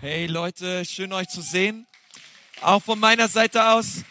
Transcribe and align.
Hey 0.00 0.26
Leute, 0.26 0.84
schön 0.84 1.12
euch 1.12 1.26
zu 1.26 1.42
sehen. 1.42 1.84
Auch 2.60 2.80
von 2.80 3.00
meiner 3.00 3.26
Seite 3.26 3.70
aus. 3.70 4.04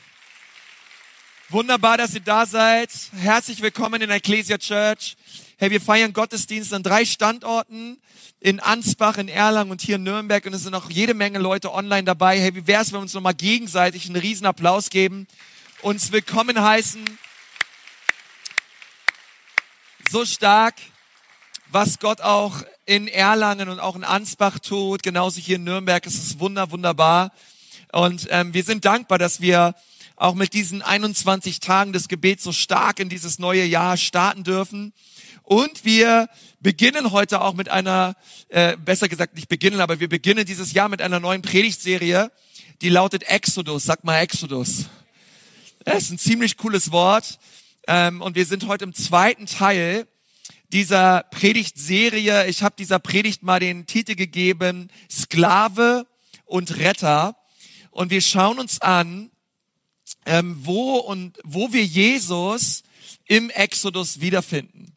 Wunderbar, 1.47 1.97
dass 1.97 2.13
ihr 2.13 2.19
da 2.19 2.45
seid. 2.45 2.89
Herzlich 3.15 3.61
willkommen 3.61 4.01
in 4.01 4.09
der 4.09 4.17
Ecclesia 4.17 4.57
Church. 4.57 5.15
Hey, 5.57 5.71
wir 5.71 5.79
feiern 5.79 6.11
Gottesdienst 6.11 6.73
an 6.73 6.83
drei 6.83 7.05
Standorten. 7.05 8.01
In 8.41 8.59
Ansbach, 8.59 9.17
in 9.17 9.29
Erlangen 9.29 9.71
und 9.71 9.79
hier 9.79 9.95
in 9.95 10.03
Nürnberg. 10.03 10.45
Und 10.45 10.55
es 10.55 10.63
sind 10.63 10.75
auch 10.75 10.89
jede 10.89 11.13
Menge 11.13 11.39
Leute 11.39 11.73
online 11.73 12.03
dabei. 12.03 12.37
Hey, 12.37 12.53
wie 12.53 12.67
wär's, 12.67 12.87
wenn 12.87 12.97
wir 12.97 13.03
uns 13.03 13.13
nochmal 13.13 13.33
gegenseitig 13.33 14.07
einen 14.07 14.17
riesen 14.17 14.45
Applaus 14.45 14.89
geben, 14.89 15.25
uns 15.83 16.11
willkommen 16.11 16.61
heißen. 16.61 17.05
So 20.11 20.25
stark, 20.25 20.75
was 21.69 21.97
Gott 21.97 22.19
auch 22.19 22.61
in 22.87 23.09
Erlangen 23.09 23.67
und 23.67 23.79
auch 23.81 23.97
in 23.97 24.05
Ansbach 24.05 24.59
tut, 24.59 25.03
genauso 25.03 25.41
hier 25.41 25.57
in 25.57 25.65
Nürnberg. 25.65 26.03
Es 26.05 26.15
ist 26.15 26.39
wunder, 26.39 26.71
wunderbar. 26.71 27.33
Und 27.91 28.27
ähm, 28.31 28.53
wir 28.53 28.63
sind 28.63 28.85
dankbar, 28.85 29.17
dass 29.17 29.41
wir 29.41 29.75
auch 30.15 30.35
mit 30.35 30.53
diesen 30.53 30.81
21 30.81 31.59
Tagen 31.59 31.91
des 31.91 32.07
Gebets 32.07 32.43
so 32.43 32.53
stark 32.53 33.01
in 33.01 33.09
dieses 33.09 33.39
neue 33.39 33.65
Jahr 33.65 33.97
starten 33.97 34.45
dürfen. 34.45 34.93
Und 35.43 35.83
wir 35.83 36.29
beginnen 36.61 37.11
heute 37.11 37.41
auch 37.41 37.53
mit 37.53 37.67
einer, 37.67 38.15
äh, 38.47 38.77
besser 38.77 39.09
gesagt 39.09 39.35
nicht 39.35 39.49
beginnen, 39.49 39.81
aber 39.81 39.99
wir 39.99 40.09
beginnen 40.09 40.45
dieses 40.45 40.71
Jahr 40.71 40.87
mit 40.87 41.01
einer 41.01 41.19
neuen 41.19 41.41
Predigtserie, 41.41 42.31
die 42.81 42.89
lautet 42.89 43.23
Exodus. 43.23 43.83
Sag 43.83 44.05
mal 44.05 44.19
Exodus. 44.19 44.85
Das 45.83 46.03
ist 46.03 46.11
ein 46.11 46.19
ziemlich 46.19 46.55
cooles 46.55 46.91
Wort. 46.93 47.37
Ähm, 47.85 48.21
und 48.21 48.35
wir 48.35 48.45
sind 48.45 48.65
heute 48.67 48.85
im 48.85 48.93
zweiten 48.93 49.45
Teil 49.45 50.07
dieser 50.71 51.23
Predigtserie. 51.31 52.47
Ich 52.47 52.63
habe 52.63 52.75
dieser 52.77 52.99
Predigt 52.99 53.43
mal 53.43 53.59
den 53.59 53.85
Titel 53.85 54.15
gegeben, 54.15 54.89
Sklave 55.09 56.05
und 56.45 56.77
Retter. 56.77 57.35
Und 57.91 58.11
wir 58.11 58.21
schauen 58.21 58.59
uns 58.59 58.81
an, 58.81 59.31
ähm, 60.25 60.57
wo 60.61 60.97
und 60.97 61.37
wo 61.43 61.71
wir 61.73 61.85
Jesus 61.85 62.83
im 63.25 63.49
Exodus 63.49 64.19
wiederfinden. 64.19 64.95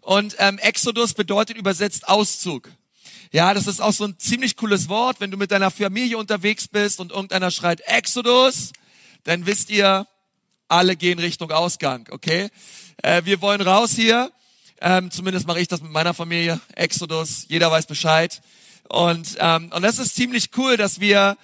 Und 0.00 0.36
ähm, 0.38 0.58
Exodus 0.58 1.14
bedeutet 1.14 1.56
übersetzt 1.56 2.08
Auszug. 2.08 2.70
Ja, 3.32 3.54
das 3.54 3.66
ist 3.66 3.80
auch 3.80 3.92
so 3.92 4.04
ein 4.04 4.18
ziemlich 4.18 4.56
cooles 4.56 4.88
Wort. 4.88 5.20
Wenn 5.20 5.30
du 5.30 5.36
mit 5.36 5.50
deiner 5.50 5.70
Familie 5.70 6.18
unterwegs 6.18 6.68
bist 6.68 7.00
und 7.00 7.10
irgendeiner 7.10 7.50
schreit 7.50 7.80
Exodus, 7.80 8.72
dann 9.24 9.46
wisst 9.46 9.70
ihr, 9.70 10.06
alle 10.68 10.96
gehen 10.96 11.18
Richtung 11.18 11.50
Ausgang, 11.50 12.08
okay? 12.10 12.48
Äh, 13.02 13.22
wir 13.24 13.40
wollen 13.40 13.60
raus 13.60 13.92
hier. 13.92 14.30
Ähm, 14.86 15.10
zumindest 15.10 15.46
mache 15.46 15.62
ich 15.62 15.68
das 15.68 15.80
mit 15.80 15.92
meiner 15.92 16.12
Familie. 16.12 16.60
Exodus, 16.74 17.46
jeder 17.48 17.70
weiß 17.70 17.86
Bescheid. 17.86 18.42
Und, 18.90 19.34
ähm, 19.38 19.72
und 19.74 19.80
das 19.80 19.98
ist 19.98 20.14
ziemlich 20.14 20.50
cool, 20.58 20.76
dass 20.76 21.00
wir 21.00 21.38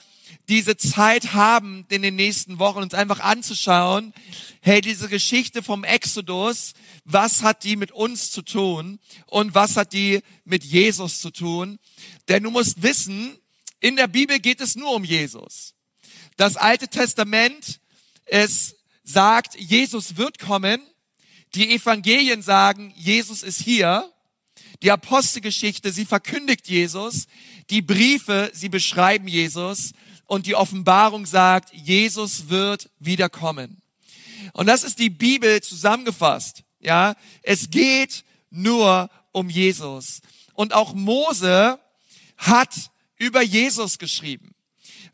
diese 0.51 0.77
Zeit 0.77 1.33
haben, 1.33 1.87
in 1.89 2.03
den 2.03 2.17
nächsten 2.17 2.59
Wochen 2.59 2.83
uns 2.83 2.93
einfach 2.93 3.21
anzuschauen, 3.21 4.13
hey, 4.61 4.83
diese 4.83 5.09
Geschichte 5.09 5.63
vom 5.63 5.85
Exodus, 5.85 6.75
was 7.07 7.43
hat 7.43 7.65
die 7.65 7.77
mit 7.77 7.93
uns 7.93 8.31
zu 8.31 8.43
tun 8.43 9.01
und 9.25 9.55
was 9.55 9.79
hat 9.79 9.95
die 9.95 10.21
mit 10.45 10.63
Jesus 10.63 11.23
zu 11.23 11.31
tun? 11.31 11.79
Denn 12.29 12.43
du 12.43 12.51
musst 12.51 12.83
wissen, 12.83 13.39
in 13.81 13.97
der 13.97 14.09
Bibel 14.09 14.39
geht 14.39 14.61
es 14.61 14.77
nur 14.77 14.93
um 14.95 15.03
Jesus. 15.03 15.73
Das 16.37 16.59
Alte 16.59 16.89
Testament, 16.89 17.81
es 18.27 18.77
sagt, 19.03 19.59
Jesus 19.59 20.19
wird 20.19 20.39
kommen 20.39 20.83
die 21.55 21.75
Evangelien 21.75 22.43
sagen, 22.43 22.93
Jesus 22.97 23.43
ist 23.43 23.61
hier. 23.61 24.11
Die 24.83 24.91
Apostelgeschichte, 24.91 25.93
sie 25.93 26.07
verkündigt 26.07 26.69
Jesus. 26.69 27.27
Die 27.71 27.83
Briefe, 27.83 28.51
sie 28.55 28.69
beschreiben 28.69 29.29
Jesus. 29.29 29.93
Und 30.27 30.47
die 30.47 30.55
Offenbarung 30.55 31.27
sagt, 31.27 31.75
Jesus 31.75 32.49
wird 32.49 32.89
wiederkommen. 32.99 33.83
Und 34.53 34.67
das 34.67 34.85
ist 34.85 34.99
die 34.99 35.11
Bibel 35.11 35.61
zusammengefasst. 35.61 36.63
Ja, 36.81 37.15
es 37.43 37.71
geht 37.71 38.25
nur 38.51 39.11
um 39.33 39.51
Jesus. 39.51 40.21
Und 40.55 40.73
auch 40.73 40.95
Mose 40.95 41.79
hat 42.37 42.91
über 43.17 43.43
Jesus 43.43 43.99
geschrieben. 43.99 44.55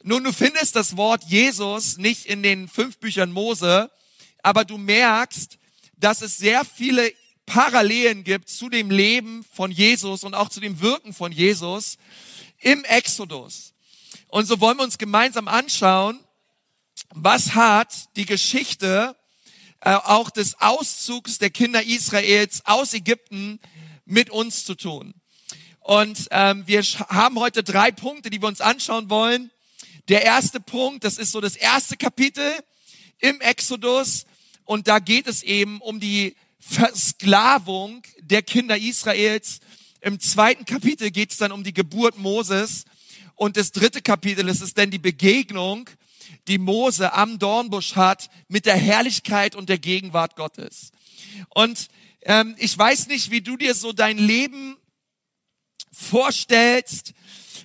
Nun, 0.03 0.23
du 0.23 0.33
findest 0.33 0.77
das 0.77 0.97
Wort 0.97 1.25
Jesus 1.25 1.99
nicht 1.99 2.27
in 2.27 2.43
den 2.43 2.69
fünf 2.69 2.99
Büchern 2.99 3.33
Mose, 3.33 3.91
aber 4.43 4.65
du 4.65 4.79
merkst, 4.79 5.59
dass 5.97 6.23
es 6.23 6.37
sehr 6.37 6.65
viele 6.65 7.13
Parallelen 7.47 8.25
gibt 8.25 8.49
zu 8.49 8.69
dem 8.69 8.91
Leben 8.91 9.45
von 9.53 9.71
Jesus 9.71 10.25
und 10.25 10.35
auch 10.35 10.49
zu 10.49 10.61
dem 10.61 10.81
Wirken 10.81 11.13
von 11.13 11.33
Jesus 11.33 11.97
im 12.59 12.85
Exodus. 12.85 13.73
Und 14.29 14.47
so 14.47 14.61
wollen 14.61 14.79
wir 14.79 14.85
uns 14.85 14.99
gemeinsam 14.99 15.49
anschauen, 15.49 16.19
was 17.15 17.55
hat 17.55 18.17
die 18.17 18.27
Geschichte 18.27 19.17
äh, 19.81 19.95
auch 19.95 20.31
des 20.31 20.61
Auszugs 20.61 21.39
der 21.39 21.51
Kinder 21.51 21.83
Israels 21.83 22.63
aus 22.65 22.95
Ägypten 22.95 23.61
mit 24.05 24.31
uns 24.31 24.65
zu 24.65 24.75
tun. 24.75 25.15
Und 25.81 26.27
ähm, 26.33 26.65
wir 26.67 26.83
haben 26.83 27.39
heute 27.39 27.63
drei 27.63 27.93
Punkte, 27.93 28.29
die 28.31 28.43
wir 28.43 28.49
uns 28.49 28.61
anschauen 28.61 29.09
wollen. 29.09 29.51
Der 30.09 30.25
erste 30.25 30.59
Punkt, 30.59 31.05
das 31.05 31.19
ist 31.19 31.31
so 31.31 31.41
das 31.41 31.55
erste 31.55 31.97
Kapitel 31.97 32.53
im 33.19 33.41
Exodus. 33.41 34.27
Und 34.67 34.89
da 34.89 34.99
geht 34.99 35.27
es 35.27 35.43
eben 35.43 35.81
um 35.81 36.01
die 36.01 36.37
Versklavung 36.59 38.03
der 38.21 38.43
Kinder 38.43 38.77
Israels. 38.77 39.61
Im 40.01 40.21
zweiten 40.21 40.65
Kapitel 40.65 41.11
geht 41.11 41.31
es 41.31 41.39
dann 41.39 41.53
um 41.53 41.65
die 41.65 41.73
Geburt 41.73 42.19
Moses. 42.19 42.85
Und 43.37 43.57
das 43.57 43.73
dritte 43.73 44.03
Kapitel 44.03 44.49
ist 44.49 44.61
es 44.61 44.75
dann 44.75 44.91
die 44.91 44.99
Begegnung, 44.99 45.89
die 46.49 46.59
Mose 46.59 47.13
am 47.13 47.39
Dornbusch 47.39 47.95
hat 47.95 48.29
mit 48.49 48.67
der 48.67 48.77
Herrlichkeit 48.77 49.55
und 49.55 49.69
der 49.69 49.79
Gegenwart 49.79 50.37
Gottes. 50.37 50.91
Und 51.51 51.89
ähm, 52.23 52.57
ich 52.59 52.77
weiß 52.77 53.07
nicht, 53.07 53.31
wie 53.31 53.41
du 53.41 53.57
dir 53.57 53.75
so 53.75 53.93
dein 53.93 54.19
Leben 54.19 54.77
vorstellst. 55.93 57.13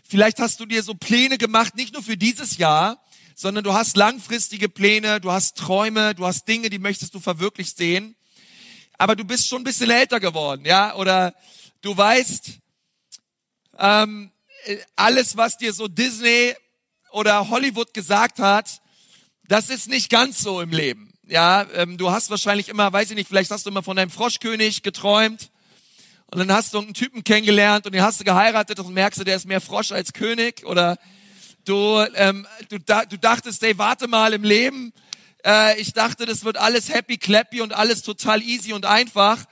Vielleicht 0.04 0.40
hast 0.40 0.60
du 0.60 0.66
dir 0.68 0.84
so 0.84 0.94
Pläne 0.94 1.38
gemacht, 1.40 1.76
nicht 1.76 1.94
nur 1.94 2.04
für 2.04 2.18
dieses 2.18 2.58
Jahr, 2.58 3.04
sondern 3.42 3.64
du 3.64 3.74
hast 3.74 3.98
langfristige 3.98 4.70
Pläne, 4.70 5.20
du 5.20 5.32
hast 5.32 5.58
Träume, 5.58 6.14
du 6.14 6.28
hast 6.28 6.48
Dinge, 6.48 6.70
die 6.70 6.78
möchtest 6.78 7.16
du 7.16 7.20
verwirklicht 7.20 7.76
sehen. 7.76 8.16
Aber 9.00 9.16
du 9.16 9.24
bist 9.24 9.48
schon 9.48 9.62
ein 9.62 9.64
bisschen 9.64 9.90
älter 9.90 10.20
geworden, 10.20 10.64
ja? 10.64 10.94
Oder 10.94 11.34
du 11.82 11.98
weißt, 11.98 12.52
ähm, 13.80 14.32
alles, 14.96 15.38
was 15.38 15.58
dir 15.58 15.74
so 15.74 15.88
Disney 15.88 16.54
oder 17.10 17.50
Hollywood 17.50 17.96
gesagt 17.96 18.38
hat, 18.38 18.80
das 19.48 19.72
ist 19.72 19.90
nicht 19.90 20.12
ganz 20.12 20.40
so 20.40 20.62
im 20.62 20.70
Leben. 20.70 21.12
Ja, 21.28 21.66
ähm, 21.74 21.98
du 21.98 22.12
hast 22.12 22.30
wahrscheinlich 22.30 22.70
immer, 22.70 22.94
weiß 22.94 23.10
ich 23.10 23.16
nicht, 23.16 23.28
vielleicht 23.28 23.50
hast 23.50 23.66
du 23.66 23.72
immer 23.72 23.82
von 23.82 23.98
deinem 23.98 24.12
Froschkönig 24.12 24.84
geträumt 24.84 25.50
und 26.28 26.38
dann 26.38 26.52
hast 26.52 26.76
du 26.76 26.78
einen 26.78 26.94
Typen 26.94 27.24
kennengelernt 27.24 27.88
und 27.88 27.94
den 27.94 28.04
hast 28.04 28.20
du 28.20 28.24
geheiratet 28.24 28.80
und 28.80 28.94
merkst 28.94 29.20
du, 29.20 29.24
der 29.24 29.38
ist 29.38 29.48
mehr 29.48 29.62
Frosch 29.62 29.92
als 29.92 30.14
König 30.14 30.64
oder 30.64 31.00
Du, 31.66 32.00
ähm, 32.16 32.48
du, 32.70 32.80
du 32.80 33.18
dachtest, 33.18 33.62
ey, 33.64 33.78
warte 33.78 34.08
mal 34.08 34.34
im 34.34 34.44
Leben. 34.44 34.94
Äh, 35.46 35.80
ich 35.80 35.94
dachte, 35.94 36.26
das 36.26 36.44
wird 36.44 36.58
alles 36.58 36.90
happy, 36.90 37.18
clappy 37.18 37.62
und 37.62 37.74
alles 37.74 38.02
total 38.02 38.42
easy 38.42 38.74
und 38.74 38.86
einfach. 38.86 39.46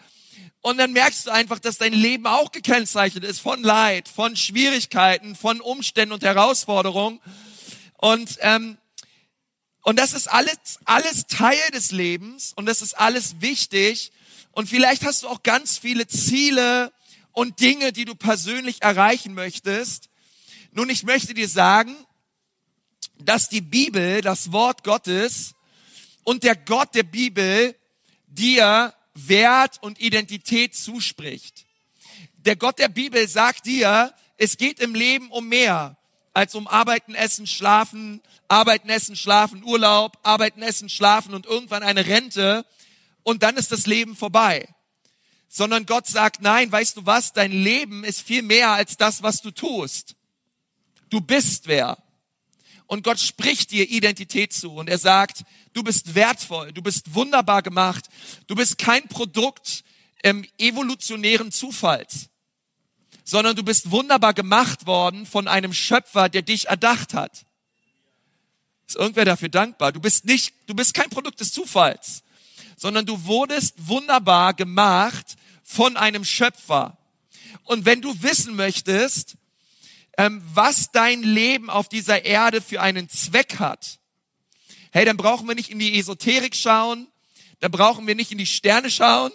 Und 0.61 0.77
dann 0.77 0.91
merkst 0.91 1.27
du 1.27 1.31
einfach, 1.31 1.59
dass 1.59 1.77
dein 1.77 1.93
Leben 1.93 2.25
auch 2.25 2.51
gekennzeichnet 2.51 3.23
ist 3.23 3.39
von 3.39 3.61
Leid, 3.61 4.09
von 4.09 4.35
Schwierigkeiten, 4.35 5.35
von 5.35 5.61
Umständen 5.61 6.13
und 6.13 6.23
Herausforderungen. 6.23 7.21
Und, 7.97 8.37
ähm, 8.41 8.77
und 9.83 9.99
das 9.99 10.13
ist 10.13 10.27
alles, 10.27 10.57
alles 10.85 11.27
Teil 11.27 11.59
des 11.73 11.91
Lebens 11.91 12.53
und 12.55 12.65
das 12.65 12.81
ist 12.81 12.97
alles 12.97 13.39
wichtig. 13.39 14.11
Und 14.51 14.67
vielleicht 14.67 15.05
hast 15.05 15.23
du 15.23 15.27
auch 15.27 15.43
ganz 15.43 15.77
viele 15.77 16.07
Ziele 16.07 16.91
und 17.31 17.59
Dinge, 17.61 17.93
die 17.93 18.05
du 18.05 18.15
persönlich 18.15 18.81
erreichen 18.81 19.33
möchtest. 19.33 20.08
Nun, 20.71 20.89
ich 20.89 21.03
möchte 21.03 21.33
dir 21.33 21.47
sagen, 21.47 21.95
dass 23.17 23.49
die 23.49 23.61
Bibel, 23.61 24.21
das 24.21 24.51
Wort 24.51 24.83
Gottes 24.83 25.55
und 26.23 26.43
der 26.43 26.55
Gott 26.55 26.93
der 26.93 27.03
Bibel 27.03 27.75
dir 28.27 28.93
Wert 29.15 29.81
und 29.81 29.99
Identität 29.99 30.75
zuspricht. 30.75 31.65
Der 32.37 32.55
Gott 32.55 32.77
der 32.77 32.87
Bibel 32.87 33.27
sagt 33.27 33.65
dir, 33.65 34.13
es 34.37 34.57
geht 34.57 34.79
im 34.79 34.93
Leben 34.93 35.31
um 35.31 35.49
mehr 35.49 35.97
als 36.33 36.53
um 36.53 36.67
Arbeiten, 36.67 37.15
Essen, 37.15 37.47
Schlafen, 37.47 38.21
Arbeiten, 38.47 38.89
Essen, 38.89 39.15
Schlafen, 39.15 39.63
Urlaub, 39.63 40.19
Arbeiten, 40.21 40.61
Essen, 40.61 40.87
Schlafen 40.87 41.33
und 41.33 41.47
irgendwann 41.47 41.81
eine 41.81 42.05
Rente 42.05 42.63
und 43.23 43.41
dann 43.41 43.57
ist 43.57 43.71
das 43.71 43.87
Leben 43.87 44.15
vorbei. 44.15 44.69
Sondern 45.47 45.87
Gott 45.87 46.05
sagt, 46.05 46.41
nein, 46.41 46.71
weißt 46.71 46.95
du 46.97 47.07
was, 47.07 47.33
dein 47.33 47.51
Leben 47.51 48.03
ist 48.03 48.21
viel 48.21 48.43
mehr 48.43 48.69
als 48.69 48.97
das, 48.97 49.23
was 49.23 49.41
du 49.41 49.49
tust. 49.49 50.15
Du 51.09 51.21
bist 51.21 51.67
wer. 51.67 51.97
Und 52.87 53.03
Gott 53.03 53.19
spricht 53.19 53.71
dir 53.71 53.87
Identität 53.89 54.51
zu 54.51 54.73
und 54.73 54.89
er 54.89 54.97
sagt, 54.97 55.43
du 55.73 55.83
bist 55.83 56.15
wertvoll, 56.15 56.73
du 56.73 56.81
bist 56.81 57.13
wunderbar 57.13 57.61
gemacht, 57.61 58.05
du 58.47 58.55
bist 58.55 58.79
kein 58.79 59.07
Produkt 59.07 59.83
im 60.23 60.43
evolutionären 60.57 61.51
Zufalls, 61.51 62.29
sondern 63.23 63.55
du 63.55 63.63
bist 63.63 63.91
wunderbar 63.91 64.33
gemacht 64.33 64.87
worden 64.87 65.27
von 65.27 65.47
einem 65.47 65.71
Schöpfer, 65.71 66.29
der 66.29 66.41
dich 66.41 66.67
erdacht 66.67 67.13
hat. 67.13 67.45
Ist 68.87 68.95
irgendwer 68.95 69.25
dafür 69.25 69.49
dankbar? 69.49 69.91
Du 69.91 69.99
bist 69.99 70.25
nicht, 70.25 70.55
du 70.65 70.73
bist 70.73 70.95
kein 70.95 71.11
Produkt 71.11 71.39
des 71.39 71.51
Zufalls, 71.53 72.23
sondern 72.75 73.05
du 73.05 73.23
wurdest 73.25 73.75
wunderbar 73.87 74.55
gemacht 74.55 75.35
von 75.63 75.95
einem 75.95 76.25
Schöpfer. 76.25 76.97
Und 77.65 77.85
wenn 77.85 78.01
du 78.01 78.23
wissen 78.23 78.55
möchtest, 78.55 79.35
was 80.53 80.91
dein 80.91 81.23
Leben 81.23 81.69
auf 81.69 81.87
dieser 81.87 82.25
Erde 82.25 82.61
für 82.61 82.81
einen 82.81 83.07
Zweck 83.07 83.59
hat, 83.59 83.99
hey, 84.91 85.05
dann 85.05 85.15
brauchen 85.15 85.47
wir 85.47 85.55
nicht 85.55 85.69
in 85.69 85.79
die 85.79 85.97
Esoterik 85.97 86.55
schauen, 86.55 87.07
da 87.61 87.69
brauchen 87.69 88.05
wir 88.05 88.15
nicht 88.15 88.33
in 88.33 88.37
die 88.37 88.45
Sterne 88.45 88.91
schauen, 88.91 89.31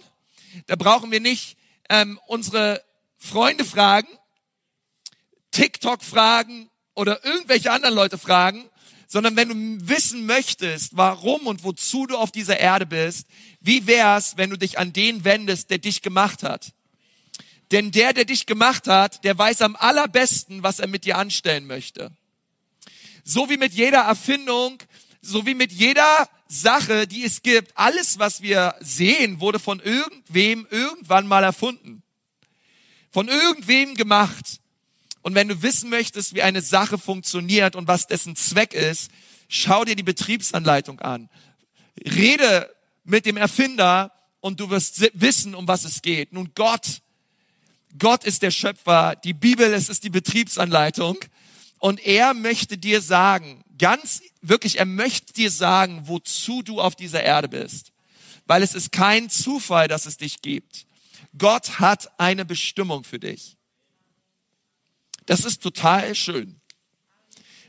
da 0.67 0.77
brauchen 0.77 1.11
wir 1.11 1.21
nicht 1.21 1.57
ähm, 1.89 2.21
unsere 2.27 2.83
Freunde 3.17 3.65
fragen, 3.65 4.09
TikTok 5.53 6.03
fragen 6.03 6.69
oder 6.95 7.25
irgendwelche 7.25 7.73
anderen 7.73 7.95
Leute 7.95 8.19
fragen, 8.19 8.69
sondern 9.07 9.37
wenn 9.37 9.49
du 9.49 9.89
wissen 9.89 10.27
möchtest, 10.27 10.99
warum 10.99 11.47
und 11.47 11.65
wozu 11.65 12.07
du 12.07 12.19
auf 12.19 12.31
dieser 12.31 12.61
Erde 12.61 12.85
bist, 12.85 13.27
wie 13.61 13.87
wär's, 13.87 14.37
wenn 14.37 14.51
du 14.51 14.59
dich 14.59 14.79
an 14.79 14.93
den 14.93 15.25
wendest, 15.25 15.71
der 15.71 15.79
dich 15.79 16.03
gemacht 16.03 16.43
hat? 16.43 16.75
Denn 17.75 17.91
der, 17.91 18.12
der 18.12 18.25
dich 18.25 18.47
gemacht 18.47 18.87
hat, 18.87 19.25
der 19.25 19.37
weiß 19.37 19.61
am 19.62 19.75
allerbesten, 19.75 20.62
was 20.62 20.79
er 20.79 20.87
mit 20.87 21.05
dir 21.05 21.19
anstellen 21.19 21.67
möchte. 21.67 22.12
So 23.25 23.50
wie 23.50 23.56
mit 23.56 23.75
jeder 23.75 24.03
Erfindung, 24.03 24.81
so 25.21 25.44
wie 25.44 25.55
mit 25.55 25.73
jeder 25.73 26.29
Sache, 26.47 27.09
die 27.09 27.25
es 27.25 27.43
gibt, 27.43 27.76
alles, 27.76 28.21
was 28.21 28.43
wir 28.43 28.76
sehen, 28.79 29.41
wurde 29.41 29.59
von 29.59 29.81
irgendwem 29.81 30.69
irgendwann 30.71 31.26
mal 31.26 31.43
erfunden. 31.43 32.05
Von 33.11 33.26
irgendwem 33.26 33.97
gemacht. 33.97 34.61
Und 35.23 35.35
wenn 35.35 35.49
du 35.49 35.61
wissen 35.62 35.91
möchtest, 35.91 36.32
wie 36.32 36.43
eine 36.43 36.62
Sache 36.62 36.97
funktioniert 36.97 37.75
und 37.75 37.88
was 37.88 38.06
dessen 38.06 38.37
Zweck 38.37 38.73
ist, 38.73 39.11
schau 39.49 39.85
dir 39.85 39.97
die 39.97 40.05
Betriebsanleitung 40.05 41.00
an. 41.00 41.29
Rede 42.06 42.73
mit 43.03 43.27
dem 43.27 43.37
Erfinder 43.37 44.12
und 44.38 44.61
du 44.61 44.70
wirst 44.70 45.11
wissen, 45.15 45.56
um 45.56 45.67
was 45.67 45.85
es 45.85 46.03
geht. 46.03 46.32
Nun 46.32 46.53
Gott, 46.55 47.00
Gott 47.99 48.25
ist 48.25 48.43
der 48.43 48.50
Schöpfer, 48.50 49.17
die 49.17 49.35
Bibel, 49.35 49.73
es 49.73 49.88
ist 49.88 50.05
die 50.05 50.11
Betriebsanleitung 50.11 51.19
und 51.79 52.05
er 52.05 52.35
möchte 52.35 52.76
dir 52.79 53.00
sagen, 53.00 53.64
ganz 53.79 54.23
wirklich, 54.41 54.79
er 54.79 54.87
möchte 54.87 55.32
dir 55.32 55.50
sagen, 55.50 56.02
wozu 56.06 56.62
du 56.62 56.81
auf 56.81 56.96
dieser 56.96 57.23
Erde 57.23 57.49
bist. 57.49 57.93
Weil 58.46 58.62
es 58.62 58.75
ist 58.75 58.93
kein 58.93 59.31
Zufall, 59.31 59.88
dass 59.88 60.06
es 60.06 60.17
dich 60.17 60.43
gibt. 60.43 60.87
Gott 61.37 61.81
hat 61.81 62.19
eine 62.19 62.44
Bestimmung 62.44 63.05
für 63.05 63.19
dich. 63.19 63.56
Das 65.26 65.44
ist 65.44 65.62
total 65.62 66.14
schön. 66.14 66.61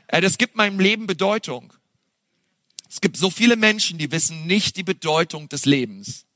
Äh, 0.08 0.20
das 0.20 0.38
gibt 0.38 0.56
meinem 0.56 0.78
Leben 0.78 1.06
Bedeutung. 1.06 1.72
Es 2.88 3.00
gibt 3.00 3.16
so 3.16 3.30
viele 3.30 3.56
Menschen, 3.56 3.98
die 3.98 4.10
wissen 4.12 4.46
nicht 4.46 4.76
die 4.76 4.82
Bedeutung 4.82 5.48
des 5.48 5.64
Lebens. 5.64 6.26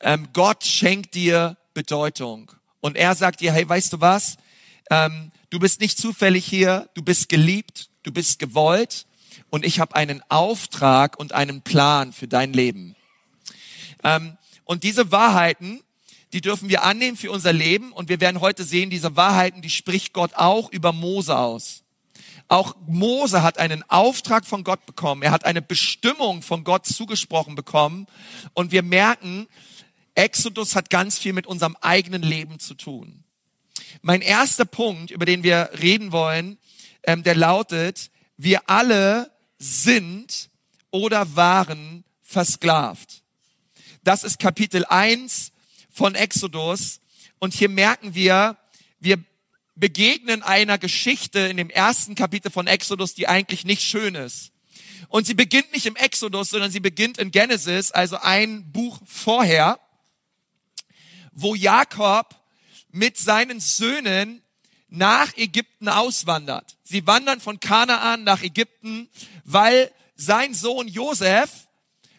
Ähm, 0.00 0.28
Gott 0.32 0.64
schenkt 0.64 1.14
dir 1.14 1.56
Bedeutung. 1.74 2.52
Und 2.80 2.96
er 2.96 3.14
sagt 3.14 3.40
dir, 3.40 3.52
hey, 3.52 3.68
weißt 3.68 3.92
du 3.92 4.00
was? 4.00 4.36
Ähm, 4.90 5.32
du 5.50 5.58
bist 5.58 5.80
nicht 5.80 5.98
zufällig 5.98 6.44
hier, 6.44 6.88
du 6.94 7.02
bist 7.02 7.28
geliebt, 7.28 7.90
du 8.02 8.12
bist 8.12 8.38
gewollt 8.38 9.06
und 9.50 9.64
ich 9.64 9.80
habe 9.80 9.94
einen 9.94 10.22
Auftrag 10.28 11.18
und 11.18 11.32
einen 11.32 11.62
Plan 11.62 12.12
für 12.12 12.28
dein 12.28 12.52
Leben. 12.52 12.96
Ähm, 14.04 14.36
und 14.64 14.84
diese 14.84 15.10
Wahrheiten, 15.10 15.82
die 16.32 16.40
dürfen 16.40 16.68
wir 16.68 16.82
annehmen 16.84 17.16
für 17.16 17.30
unser 17.30 17.52
Leben 17.52 17.92
und 17.92 18.08
wir 18.08 18.20
werden 18.20 18.40
heute 18.40 18.64
sehen, 18.64 18.90
diese 18.90 19.16
Wahrheiten, 19.16 19.62
die 19.62 19.70
spricht 19.70 20.12
Gott 20.12 20.34
auch 20.34 20.70
über 20.70 20.92
Mose 20.92 21.36
aus. 21.36 21.82
Auch 22.48 22.76
Mose 22.86 23.42
hat 23.42 23.58
einen 23.58 23.82
Auftrag 23.90 24.46
von 24.46 24.64
Gott 24.64 24.86
bekommen. 24.86 25.22
Er 25.22 25.32
hat 25.32 25.44
eine 25.44 25.60
Bestimmung 25.60 26.40
von 26.40 26.64
Gott 26.64 26.86
zugesprochen 26.86 27.54
bekommen. 27.54 28.06
Und 28.54 28.72
wir 28.72 28.82
merken, 28.82 29.46
Exodus 30.18 30.74
hat 30.74 30.90
ganz 30.90 31.16
viel 31.16 31.32
mit 31.32 31.46
unserem 31.46 31.76
eigenen 31.80 32.22
Leben 32.22 32.58
zu 32.58 32.74
tun. 32.74 33.22
Mein 34.02 34.20
erster 34.20 34.64
Punkt, 34.64 35.12
über 35.12 35.24
den 35.24 35.44
wir 35.44 35.70
reden 35.80 36.10
wollen, 36.10 36.58
ähm, 37.04 37.22
der 37.22 37.36
lautet, 37.36 38.10
wir 38.36 38.68
alle 38.68 39.30
sind 39.58 40.50
oder 40.90 41.36
waren 41.36 42.04
versklavt. 42.22 43.22
Das 44.02 44.24
ist 44.24 44.40
Kapitel 44.40 44.84
1 44.84 45.52
von 45.88 46.16
Exodus. 46.16 47.00
Und 47.38 47.54
hier 47.54 47.68
merken 47.68 48.16
wir, 48.16 48.56
wir 48.98 49.22
begegnen 49.76 50.42
einer 50.42 50.78
Geschichte 50.78 51.38
in 51.40 51.56
dem 51.56 51.70
ersten 51.70 52.16
Kapitel 52.16 52.50
von 52.50 52.66
Exodus, 52.66 53.14
die 53.14 53.28
eigentlich 53.28 53.64
nicht 53.64 53.82
schön 53.82 54.16
ist. 54.16 54.50
Und 55.06 55.28
sie 55.28 55.34
beginnt 55.34 55.72
nicht 55.72 55.86
im 55.86 55.94
Exodus, 55.94 56.50
sondern 56.50 56.72
sie 56.72 56.80
beginnt 56.80 57.18
in 57.18 57.30
Genesis, 57.30 57.92
also 57.92 58.16
ein 58.16 58.72
Buch 58.72 59.00
vorher, 59.06 59.78
wo 61.40 61.54
Jakob 61.54 62.34
mit 62.90 63.16
seinen 63.16 63.60
Söhnen 63.60 64.42
nach 64.88 65.36
Ägypten 65.36 65.88
auswandert. 65.88 66.76
Sie 66.82 67.06
wandern 67.06 67.40
von 67.40 67.60
Kanaan 67.60 68.24
nach 68.24 68.42
Ägypten, 68.42 69.08
weil 69.44 69.92
sein 70.16 70.54
Sohn 70.54 70.88
Josef 70.88 71.50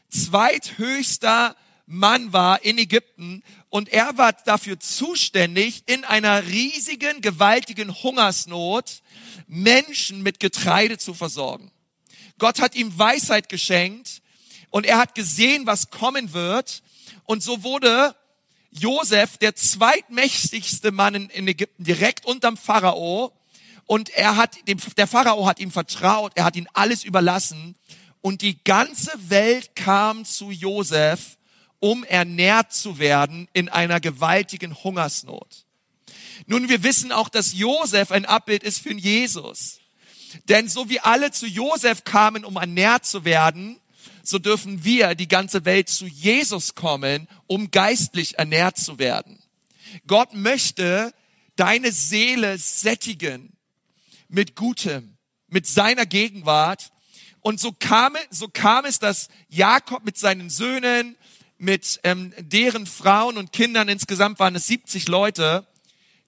zweithöchster 0.09 1.55
Mann 1.85 2.31
war 2.31 2.63
in 2.63 2.77
Ägypten 2.77 3.43
und 3.69 3.89
er 3.89 4.17
war 4.17 4.33
dafür 4.33 4.79
zuständig, 4.79 5.83
in 5.87 6.05
einer 6.05 6.45
riesigen, 6.47 7.21
gewaltigen 7.21 8.03
Hungersnot 8.03 9.01
Menschen 9.47 10.21
mit 10.21 10.39
Getreide 10.39 10.97
zu 10.97 11.13
versorgen. 11.13 11.71
Gott 12.37 12.61
hat 12.61 12.75
ihm 12.75 12.97
Weisheit 12.97 13.49
geschenkt 13.49 14.21
und 14.69 14.85
er 14.85 14.97
hat 14.97 15.15
gesehen, 15.15 15.65
was 15.65 15.89
kommen 15.89 16.31
wird. 16.31 16.83
Und 17.25 17.43
so 17.43 17.63
wurde 17.63 18.15
Josef 18.71 19.37
der 19.37 19.55
zweitmächtigste 19.55 20.91
Mann 20.91 21.15
in 21.15 21.47
Ägypten, 21.47 21.83
direkt 21.83 22.25
unterm 22.25 22.57
Pharao. 22.57 23.33
Und 23.85 24.09
er 24.09 24.35
hat, 24.35 24.57
der 24.97 25.07
Pharao 25.07 25.47
hat 25.47 25.59
ihm 25.59 25.71
vertraut, 25.71 26.33
er 26.35 26.43
hat 26.43 26.55
ihn 26.55 26.67
alles 26.73 27.03
überlassen. 27.03 27.75
Und 28.21 28.41
die 28.41 28.63
ganze 28.63 29.11
Welt 29.29 29.75
kam 29.75 30.25
zu 30.25 30.51
Josef 30.51 31.37
um 31.79 32.03
ernährt 32.03 32.73
zu 32.73 32.99
werden 32.99 33.47
in 33.53 33.69
einer 33.69 33.99
gewaltigen 33.99 34.75
Hungersnot. 34.83 35.65
Nun, 36.45 36.69
wir 36.69 36.83
wissen 36.83 37.11
auch, 37.11 37.29
dass 37.29 37.53
Josef 37.53 38.11
ein 38.11 38.25
Abbild 38.25 38.63
ist 38.63 38.81
für 38.81 38.93
Jesus. 38.93 39.79
Denn 40.47 40.67
so 40.67 40.89
wie 40.89 40.99
alle 40.99 41.31
zu 41.31 41.47
Josef 41.47 42.03
kamen, 42.03 42.45
um 42.45 42.55
ernährt 42.55 43.05
zu 43.05 43.25
werden, 43.25 43.79
so 44.29 44.39
dürfen 44.39 44.83
wir, 44.83 45.15
die 45.15 45.27
ganze 45.27 45.65
Welt, 45.65 45.89
zu 45.89 46.05
Jesus 46.05 46.75
kommen, 46.75 47.27
um 47.47 47.71
geistlich 47.71 48.37
ernährt 48.37 48.77
zu 48.77 48.99
werden. 48.99 49.39
Gott 50.07 50.33
möchte 50.33 51.13
deine 51.55 51.91
Seele 51.91 52.57
sättigen 52.57 53.51
mit 54.27 54.55
Gutem, 54.55 55.17
mit 55.47 55.67
seiner 55.67 56.05
Gegenwart. 56.05 56.91
Und 57.41 57.59
so 57.59 57.71
kam, 57.71 58.15
so 58.29 58.47
kam 58.47 58.85
es, 58.85 58.99
dass 58.99 59.29
Jakob 59.49 60.05
mit 60.05 60.17
seinen 60.17 60.49
Söhnen 60.49 61.15
mit 61.57 61.99
ähm, 62.03 62.33
deren 62.37 62.85
Frauen 62.85 63.37
und 63.37 63.51
Kindern, 63.51 63.89
insgesamt 63.89 64.39
waren 64.39 64.55
es 64.55 64.67
70 64.67 65.07
Leute, 65.07 65.67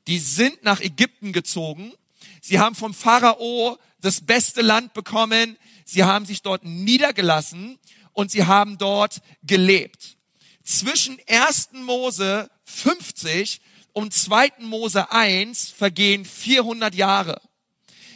die 0.07 0.19
sind 0.19 0.63
nach 0.63 0.81
Ägypten 0.81 1.31
gezogen. 1.31 1.93
Sie 2.41 2.59
haben 2.59 2.75
vom 2.75 2.93
Pharao 2.93 3.77
das 4.01 4.21
beste 4.21 4.61
Land 4.61 4.93
bekommen. 4.93 5.57
Sie 5.85 6.03
haben 6.03 6.25
sich 6.25 6.41
dort 6.41 6.63
niedergelassen 6.63 7.79
und 8.13 8.31
sie 8.31 8.45
haben 8.45 8.77
dort 8.77 9.21
gelebt. 9.43 10.17
Zwischen 10.63 11.19
1. 11.27 11.69
Mose 11.73 12.49
50 12.65 13.61
und 13.93 14.13
2. 14.13 14.51
Mose 14.59 15.11
1 15.11 15.69
vergehen 15.69 16.25
400 16.25 16.95
Jahre. 16.95 17.41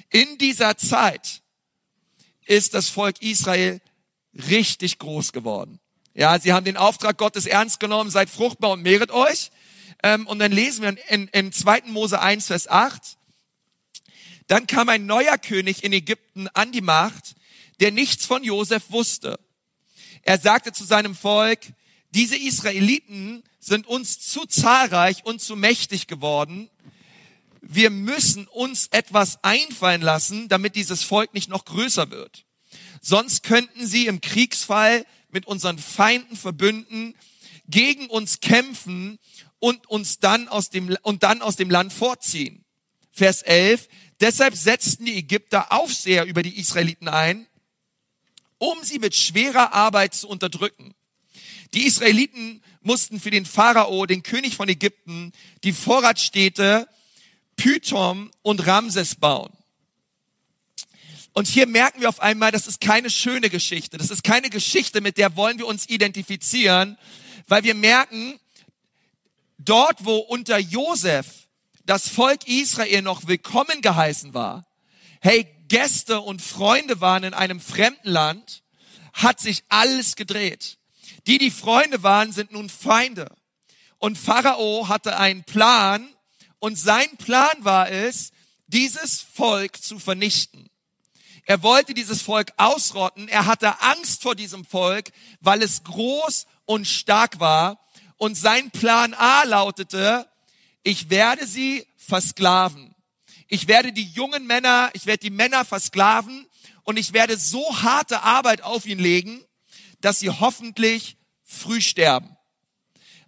In 0.10 0.38
dieser 0.38 0.78
Zeit 0.78 1.42
ist 2.46 2.74
das 2.74 2.90
Volk 2.90 3.22
Israel 3.22 3.82
richtig 4.34 5.00
groß 5.00 5.32
geworden. 5.32 5.80
Ja, 6.14 6.40
sie 6.40 6.54
haben 6.54 6.64
den 6.64 6.78
Auftrag 6.78 7.18
Gottes 7.18 7.46
ernst 7.46 7.80
genommen, 7.80 8.10
seid 8.10 8.30
fruchtbar 8.30 8.72
und 8.72 8.84
mehret 8.84 9.12
euch. 9.12 9.52
Ähm, 10.04 10.28
und 10.28 10.40
dann 10.40 10.52
lesen 10.52 10.84
wir 10.84 10.96
in, 11.10 11.28
in 11.30 11.52
2. 11.52 11.84
Mose 11.88 12.22
1, 12.22 12.48
Vers 12.48 12.68
8. 12.70 13.15
Dann 14.48 14.68
kam 14.68 14.90
ein 14.90 15.06
neuer 15.06 15.38
König 15.38 15.84
in 15.84 15.94
Ägypten 15.94 16.48
an 16.50 16.72
die 16.72 16.82
Macht, 16.82 17.36
der 17.80 17.92
nichts 17.92 18.26
von 18.26 18.44
Josef 18.44 18.90
wusste. 18.90 19.40
Er 20.22 20.40
sagte 20.40 20.72
zu 20.72 20.84
seinem 20.84 21.16
Volk, 21.16 21.60
diese 22.12 22.38
Israeliten 22.38 23.44
sind 23.60 23.88
uns 23.88 24.20
zu 24.20 24.46
zahlreich 24.46 25.26
und 25.26 25.42
zu 25.42 25.56
mächtig 25.56 26.08
geworden. 26.08 26.70
Wir 27.62 27.90
müssen 27.90 28.48
uns 28.48 28.88
etwas 28.88 29.44
einfallen 29.44 30.02
lassen, 30.02 30.48
damit 30.48 30.76
dieses 30.76 31.04
Volk 31.04 31.34
nicht 31.34 31.50
noch 31.50 31.66
größer 31.66 32.12
wird. 32.12 32.46
Sonst 33.02 33.44
könnten 33.44 33.86
sie 33.86 34.08
im 34.08 34.22
Kriegsfall 34.22 35.06
mit 35.30 35.46
unseren 35.48 35.78
Feinden 35.78 36.36
verbünden, 36.36 37.16
gegen 37.68 38.08
uns 38.08 38.40
kämpfen 38.40 39.20
und 39.60 39.88
uns 39.88 40.20
dann 40.20 40.48
aus 40.48 40.70
dem, 40.70 40.96
und 41.02 41.24
dann 41.24 41.42
aus 41.42 41.56
dem 41.56 41.70
Land 41.70 41.92
fortziehen. 41.92 42.64
Vers 43.12 43.42
11. 43.42 43.88
Deshalb 44.22 44.56
setzten 44.56 45.06
die 45.06 45.18
Ägypter 45.18 45.72
Aufseher 45.72 46.26
über 46.26 46.42
die 46.42 46.58
Israeliten 46.58 47.08
ein, 47.08 47.48
um 48.58 48.82
sie 48.84 49.00
mit 49.00 49.16
schwerer 49.16 49.74
Arbeit 49.74 50.14
zu 50.14 50.28
unterdrücken. 50.28 50.96
Die 51.74 51.86
Israeliten 51.86 52.64
mussten 52.82 53.20
für 53.20 53.32
den 53.32 53.46
Pharao, 53.46 54.06
den 54.06 54.24
König 54.24 54.56
von 54.56 54.70
Ägypten, 54.70 55.34
die 55.64 55.74
Vorratsstädte 55.74 56.88
Pythom 57.58 58.32
und 58.42 58.66
Ramses 58.66 59.16
bauen. 59.16 59.52
Und 61.34 61.48
hier 61.48 61.68
merken 61.68 62.00
wir 62.00 62.08
auf 62.08 62.22
einmal, 62.22 62.52
das 62.52 62.66
ist 62.66 62.80
keine 62.80 63.10
schöne 63.10 63.50
Geschichte. 63.50 63.98
Das 63.98 64.10
ist 64.10 64.24
keine 64.24 64.50
Geschichte, 64.50 65.02
mit 65.02 65.18
der 65.18 65.36
wollen 65.36 65.58
wir 65.58 65.68
uns 65.68 65.90
identifizieren, 65.90 66.98
weil 67.48 67.64
wir 67.64 67.76
merken, 67.76 68.40
dort, 69.58 70.06
wo 70.06 70.18
unter 70.18 70.58
Josef 70.58 71.45
das 71.86 72.10
Volk 72.10 72.48
Israel 72.48 73.02
noch 73.02 73.28
willkommen 73.28 73.82
geheißen 73.82 74.34
war, 74.34 74.66
hey, 75.22 75.48
Gäste 75.68 76.22
und 76.22 76.42
Freunde 76.42 77.02
waren 77.02 77.24
in 77.24 77.34
einem 77.34 77.60
fremden 77.60 78.10
Land, 78.10 78.64
hat 79.14 79.40
sich 79.40 79.64
alles 79.70 80.16
gedreht. 80.16 80.78
Die, 81.28 81.38
die 81.38 81.52
Freunde 81.52 82.04
waren, 82.04 82.32
sind 82.32 82.52
nun 82.52 82.70
Feinde. 82.70 83.32
Und 83.98 84.18
Pharao 84.18 84.88
hatte 84.88 85.18
einen 85.18 85.44
Plan 85.44 86.08
und 86.60 86.78
sein 86.78 87.18
Plan 87.18 87.56
war 87.60 87.90
es, 87.90 88.32
dieses 88.68 89.22
Volk 89.22 89.82
zu 89.82 90.00
vernichten. 90.00 90.70
Er 91.46 91.62
wollte 91.62 91.94
dieses 91.94 92.22
Volk 92.22 92.52
ausrotten. 92.58 93.28
Er 93.28 93.46
hatte 93.46 93.82
Angst 93.82 94.24
vor 94.24 94.36
diesem 94.36 94.66
Volk, 94.66 95.12
weil 95.40 95.62
es 95.62 95.84
groß 95.84 96.48
und 96.66 96.88
stark 96.88 97.40
war. 97.40 97.80
Und 98.18 98.36
sein 98.36 98.72
Plan 98.72 99.14
A 99.14 99.44
lautete, 99.44 100.28
ich 100.86 101.10
werde 101.10 101.48
sie 101.48 101.86
versklaven. 101.98 102.96
Ich 103.48 103.68
werde 103.68 103.92
die 103.92 104.06
jungen 104.06 104.46
Männer, 104.46 104.92
ich 104.94 105.08
werde 105.08 105.22
die 105.22 105.32
Männer 105.32 105.66
versklaven 105.66 106.46
und 106.84 106.98
ich 106.98 107.12
werde 107.12 107.38
so 107.38 107.82
harte 107.82 108.22
Arbeit 108.22 108.62
auf 108.62 108.86
ihn 108.86 109.00
legen, 109.00 109.44
dass 110.02 110.20
sie 110.20 110.30
hoffentlich 110.30 111.18
früh 111.44 111.82
sterben. 111.82 112.38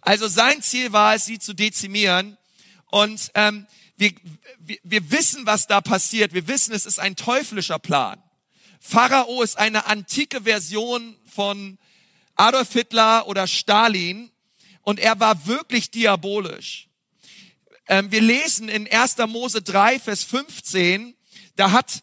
Also 0.00 0.28
sein 0.28 0.62
Ziel 0.62 0.92
war 0.92 1.16
es, 1.16 1.24
sie 1.24 1.40
zu 1.40 1.52
dezimieren. 1.52 2.38
Und 2.86 3.32
ähm, 3.34 3.66
wir, 3.96 4.12
wir, 4.60 4.78
wir 4.84 5.10
wissen, 5.10 5.44
was 5.44 5.66
da 5.66 5.80
passiert. 5.80 6.32
Wir 6.32 6.46
wissen, 6.46 6.72
es 6.72 6.86
ist 6.86 7.00
ein 7.00 7.16
teuflischer 7.16 7.80
Plan. 7.80 8.22
Pharao 8.80 9.42
ist 9.42 9.58
eine 9.58 9.86
antike 9.86 10.42
Version 10.42 11.16
von 11.26 11.76
Adolf 12.36 12.72
Hitler 12.72 13.26
oder 13.26 13.48
Stalin 13.48 14.30
und 14.82 15.00
er 15.00 15.18
war 15.18 15.46
wirklich 15.46 15.90
diabolisch. 15.90 16.87
Ähm, 17.88 18.12
wir 18.12 18.20
lesen 18.20 18.68
in 18.68 18.86
1. 18.86 19.16
Mose 19.28 19.62
3, 19.62 19.98
Vers 19.98 20.22
15, 20.24 21.14
da 21.56 21.70
hat 21.70 22.02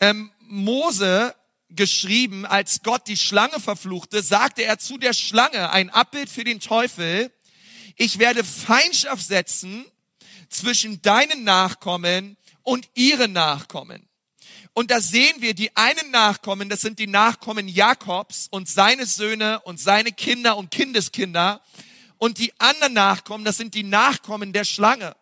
ähm, 0.00 0.32
Mose 0.40 1.34
geschrieben, 1.68 2.46
als 2.46 2.82
Gott 2.82 3.06
die 3.06 3.18
Schlange 3.18 3.60
verfluchte, 3.60 4.22
sagte 4.22 4.64
er 4.64 4.78
zu 4.78 4.96
der 4.96 5.12
Schlange, 5.12 5.70
ein 5.70 5.90
Abbild 5.90 6.30
für 6.30 6.44
den 6.44 6.60
Teufel, 6.60 7.30
ich 7.96 8.18
werde 8.18 8.42
Feindschaft 8.42 9.26
setzen 9.26 9.84
zwischen 10.48 11.02
deinen 11.02 11.44
Nachkommen 11.44 12.38
und 12.62 12.88
ihren 12.94 13.32
Nachkommen. 13.32 14.08
Und 14.72 14.90
da 14.90 15.00
sehen 15.00 15.42
wir, 15.42 15.52
die 15.52 15.76
einen 15.76 16.10
Nachkommen, 16.10 16.70
das 16.70 16.80
sind 16.80 16.98
die 16.98 17.06
Nachkommen 17.06 17.68
Jakobs 17.68 18.46
und 18.50 18.66
seine 18.66 19.04
Söhne 19.04 19.60
und 19.60 19.78
seine 19.78 20.12
Kinder 20.12 20.56
und 20.56 20.70
Kindeskinder. 20.70 21.60
Und 22.18 22.38
die 22.38 22.52
anderen 22.60 22.94
Nachkommen, 22.94 23.44
das 23.44 23.56
sind 23.56 23.74
die 23.74 23.84
Nachkommen 23.84 24.52
der 24.52 24.64
Schlange. 24.64 25.16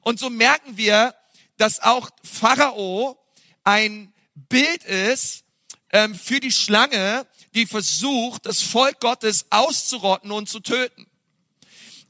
Und 0.00 0.18
so 0.18 0.30
merken 0.30 0.76
wir, 0.76 1.14
dass 1.56 1.80
auch 1.80 2.10
Pharao 2.24 3.18
ein 3.62 4.12
Bild 4.34 4.84
ist 4.84 5.44
ähm, 5.90 6.14
für 6.14 6.40
die 6.40 6.50
Schlange, 6.50 7.26
die 7.54 7.66
versucht, 7.66 8.46
das 8.46 8.62
Volk 8.62 9.00
Gottes 9.00 9.46
auszurotten 9.50 10.32
und 10.32 10.48
zu 10.48 10.60
töten. 10.60 11.06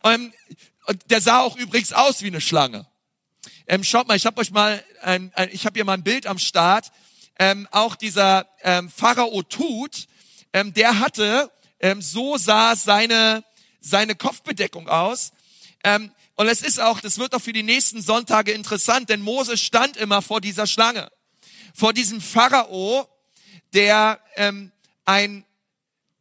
Ähm, 0.04 0.32
der 1.06 1.20
sah 1.20 1.40
auch 1.40 1.56
übrigens 1.56 1.92
aus 1.92 2.22
wie 2.22 2.28
eine 2.28 2.40
Schlange. 2.40 2.86
Ähm, 3.66 3.84
schaut 3.84 4.08
mal, 4.08 4.16
ich 4.16 4.26
habe 4.26 4.40
euch 4.40 4.50
mal, 4.50 4.82
ähm, 5.02 5.32
ich 5.50 5.66
habe 5.66 5.74
hier 5.74 5.84
mal 5.84 5.94
ein 5.94 6.04
Bild 6.04 6.26
am 6.26 6.38
Start. 6.38 6.90
Ähm, 7.38 7.68
auch 7.70 7.96
dieser 7.96 8.48
ähm, 8.62 8.90
Pharao 8.90 9.42
Tut, 9.42 10.06
ähm, 10.52 10.72
der 10.74 10.98
hatte, 11.00 11.50
ähm, 11.80 12.02
so 12.02 12.36
sah 12.36 12.76
seine 12.76 13.44
seine 13.82 14.14
Kopfbedeckung 14.14 14.88
aus. 14.88 15.32
Ähm, 15.84 16.10
und 16.36 16.48
es 16.48 16.62
ist 16.62 16.80
auch, 16.80 17.00
das 17.00 17.18
wird 17.18 17.34
auch 17.34 17.42
für 17.42 17.52
die 17.52 17.62
nächsten 17.62 18.00
Sonntage 18.00 18.52
interessant, 18.52 19.10
denn 19.10 19.20
Mose 19.20 19.58
stand 19.58 19.98
immer 19.98 20.22
vor 20.22 20.40
dieser 20.40 20.66
Schlange, 20.66 21.10
vor 21.74 21.92
diesem 21.92 22.22
Pharao, 22.22 23.06
der 23.74 24.18
ähm, 24.36 24.72
ein 25.04 25.44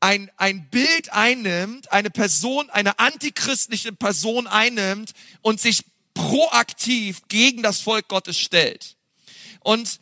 ein, 0.02 0.32
ein 0.36 0.68
Bild 0.70 1.14
einnimmt, 1.14 1.92
eine 1.92 2.10
Person, 2.10 2.70
eine 2.72 3.00
antichristliche 3.00 3.94
Person 3.94 4.48
einnimmt 4.48 5.12
und 5.42 5.62
sich 5.62 5.86
proaktiv 6.14 7.22
gegen 7.28 7.62
das 7.62 7.80
Volk 7.82 8.08
Gottes 8.08 8.38
stellt. 8.38 8.98
Und, 9.60 10.00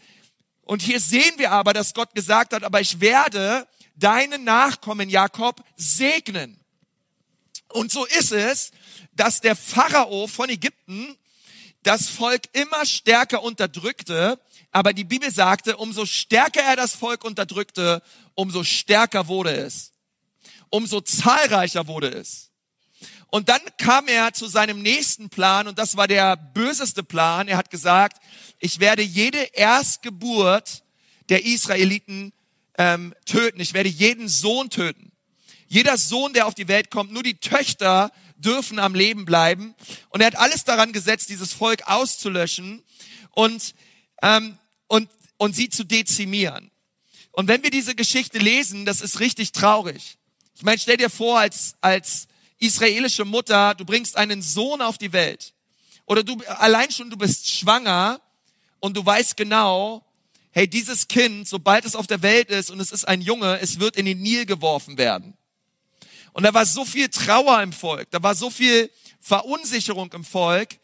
und 0.64 0.82
hier 0.82 1.02
sehen 1.02 1.34
wir 1.38 1.52
aber, 1.52 1.74
dass 1.74 1.94
Gott 1.94 2.16
gesagt 2.16 2.54
hat, 2.54 2.64
aber 2.64 2.80
ich 2.80 3.02
werde 3.02 3.68
deinen 3.96 4.46
Nachkommen 4.46 5.10
Jakob 5.10 5.62
segnen. 5.76 6.58
Und 7.70 7.92
so 7.92 8.06
ist 8.06 8.32
es, 8.32 8.72
dass 9.14 9.42
der 9.42 9.56
Pharao 9.56 10.28
von 10.28 10.50
Ägypten 10.50 11.16
das 11.84 12.10
Volk 12.10 12.44
immer 12.54 12.86
stärker 12.86 13.44
unterdrückte, 13.44 14.40
aber 14.72 14.94
die 14.94 15.04
Bibel 15.04 15.32
sagte, 15.32 15.78
umso 15.78 16.06
stärker 16.06 16.62
er 16.62 16.76
das 16.76 16.96
Volk 16.96 17.24
unterdrückte, 17.24 18.04
umso 18.36 18.64
stärker 18.64 19.28
wurde 19.28 19.56
es. 19.56 19.94
Umso 20.70 21.02
zahlreicher 21.02 21.88
wurde 21.88 22.10
es. 22.10 22.50
Und 23.32 23.50
dann 23.50 23.62
kam 23.78 24.08
er 24.08 24.34
zu 24.34 24.48
seinem 24.48 24.82
nächsten 24.82 25.30
Plan 25.30 25.68
und 25.68 25.78
das 25.78 25.96
war 25.98 26.08
der 26.08 26.36
böseste 26.36 27.04
Plan. 27.04 27.48
Er 27.48 27.58
hat 27.58 27.70
gesagt, 27.70 28.22
ich 28.60 28.80
werde 28.80 29.04
jede 29.04 29.38
Erstgeburt 29.54 30.84
der 31.30 31.46
Israeliten 31.46 32.34
ähm, 32.78 33.14
töten. 33.26 33.60
Ich 33.60 33.74
werde 33.74 33.90
jeden 33.90 34.28
Sohn 34.28 34.70
töten. 34.70 35.09
Jeder 35.70 35.98
Sohn, 35.98 36.34
der 36.34 36.48
auf 36.48 36.56
die 36.56 36.68
Welt 36.68 36.90
kommt, 36.90 37.14
nur 37.14 37.24
die 37.24 37.40
Töchter 37.40 38.12
dürfen 38.38 38.80
am 38.80 38.96
Leben 38.96 39.26
bleiben. 39.26 39.76
Und 40.10 40.22
er 40.22 40.28
hat 40.28 40.36
alles 40.36 40.64
daran 40.64 40.92
gesetzt, 40.94 41.30
dieses 41.30 41.54
Volk 41.54 41.84
auszulöschen 41.86 42.84
und, 43.32 43.76
ähm, 44.24 44.58
und, 44.88 45.10
und 45.38 45.56
sie 45.56 45.70
zu 45.70 45.84
dezimieren. 45.84 46.72
Und 47.32 47.48
wenn 47.48 47.64
wir 47.64 47.70
diese 47.70 47.94
Geschichte 47.94 48.40
lesen, 48.40 48.86
das 48.86 49.00
ist 49.00 49.20
richtig 49.20 49.52
traurig. 49.52 50.18
Ich 50.56 50.64
meine, 50.64 50.80
stell 50.80 50.98
dir 50.98 51.10
vor, 51.10 51.40
als, 51.40 51.76
als 51.82 52.28
israelische 52.58 53.24
Mutter, 53.24 53.76
du 53.76 53.86
bringst 53.86 54.18
einen 54.18 54.42
Sohn 54.42 54.82
auf 54.82 54.98
die 54.98 55.14
Welt. 55.14 55.54
Oder 56.06 56.24
du, 56.24 56.42
allein 56.48 56.92
schon, 56.92 57.12
du 57.12 57.18
bist 57.18 57.48
schwanger 57.48 58.20
und 58.80 58.98
du 58.98 59.06
weißt 59.06 59.38
genau, 59.38 60.04
hey, 60.52 60.68
dieses 60.68 61.08
Kind, 61.08 61.48
sobald 61.48 61.86
es 61.86 61.96
auf 61.96 62.08
der 62.08 62.24
Welt 62.24 62.50
ist 62.50 62.72
und 62.72 62.80
es 62.80 62.92
ist 62.92 63.08
ein 63.08 63.22
Junge, 63.22 63.60
es 63.62 63.80
wird 63.80 63.96
in 63.96 64.06
den 64.06 64.20
Nil 64.20 64.48
geworfen 64.48 64.98
werden. 64.98 65.36
Und 66.34 66.44
da 66.44 66.54
war 66.54 66.66
so 66.66 66.86
viel 66.86 67.10
Trauer 67.10 67.62
im 67.62 67.74
Volk, 67.74 68.10
da 68.12 68.22
war 68.22 68.36
so 68.36 68.50
viel 68.50 68.90
Verunsicherung 69.20 70.12
im 70.14 70.24
Volk, 70.24 70.78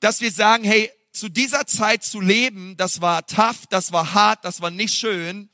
dass 0.00 0.20
wir 0.20 0.30
sagen, 0.30 0.64
hey, 0.64 0.90
zu 1.12 1.28
dieser 1.28 1.66
Zeit 1.66 2.04
zu 2.04 2.20
leben, 2.20 2.76
das 2.76 3.00
war 3.00 3.26
tough, 3.26 3.66
das 3.70 3.92
war 3.92 4.12
hart, 4.14 4.44
das 4.44 4.60
war 4.60 4.70
nicht 4.70 4.94
schön. 4.94 5.48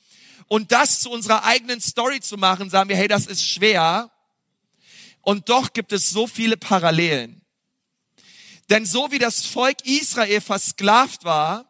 Und 0.49 0.72
das 0.72 1.00
zu 1.00 1.11
unserer 1.11 1.44
eigenen 1.44 1.80
Story 1.80 2.20
zu 2.20 2.37
machen, 2.37 2.68
sagen 2.68 2.88
wir, 2.88 2.96
hey, 2.96 3.08
das 3.08 3.26
ist 3.26 3.42
schwer. 3.42 4.11
Und 5.20 5.49
doch 5.49 5.72
gibt 5.72 5.92
es 5.92 6.11
so 6.11 6.26
viele 6.26 6.56
Parallelen. 6.56 7.42
Denn 8.68 8.84
so 8.84 9.11
wie 9.12 9.18
das 9.18 9.46
Volk 9.46 9.84
Israel 9.84 10.40
versklavt 10.40 11.25
war, 11.25 11.66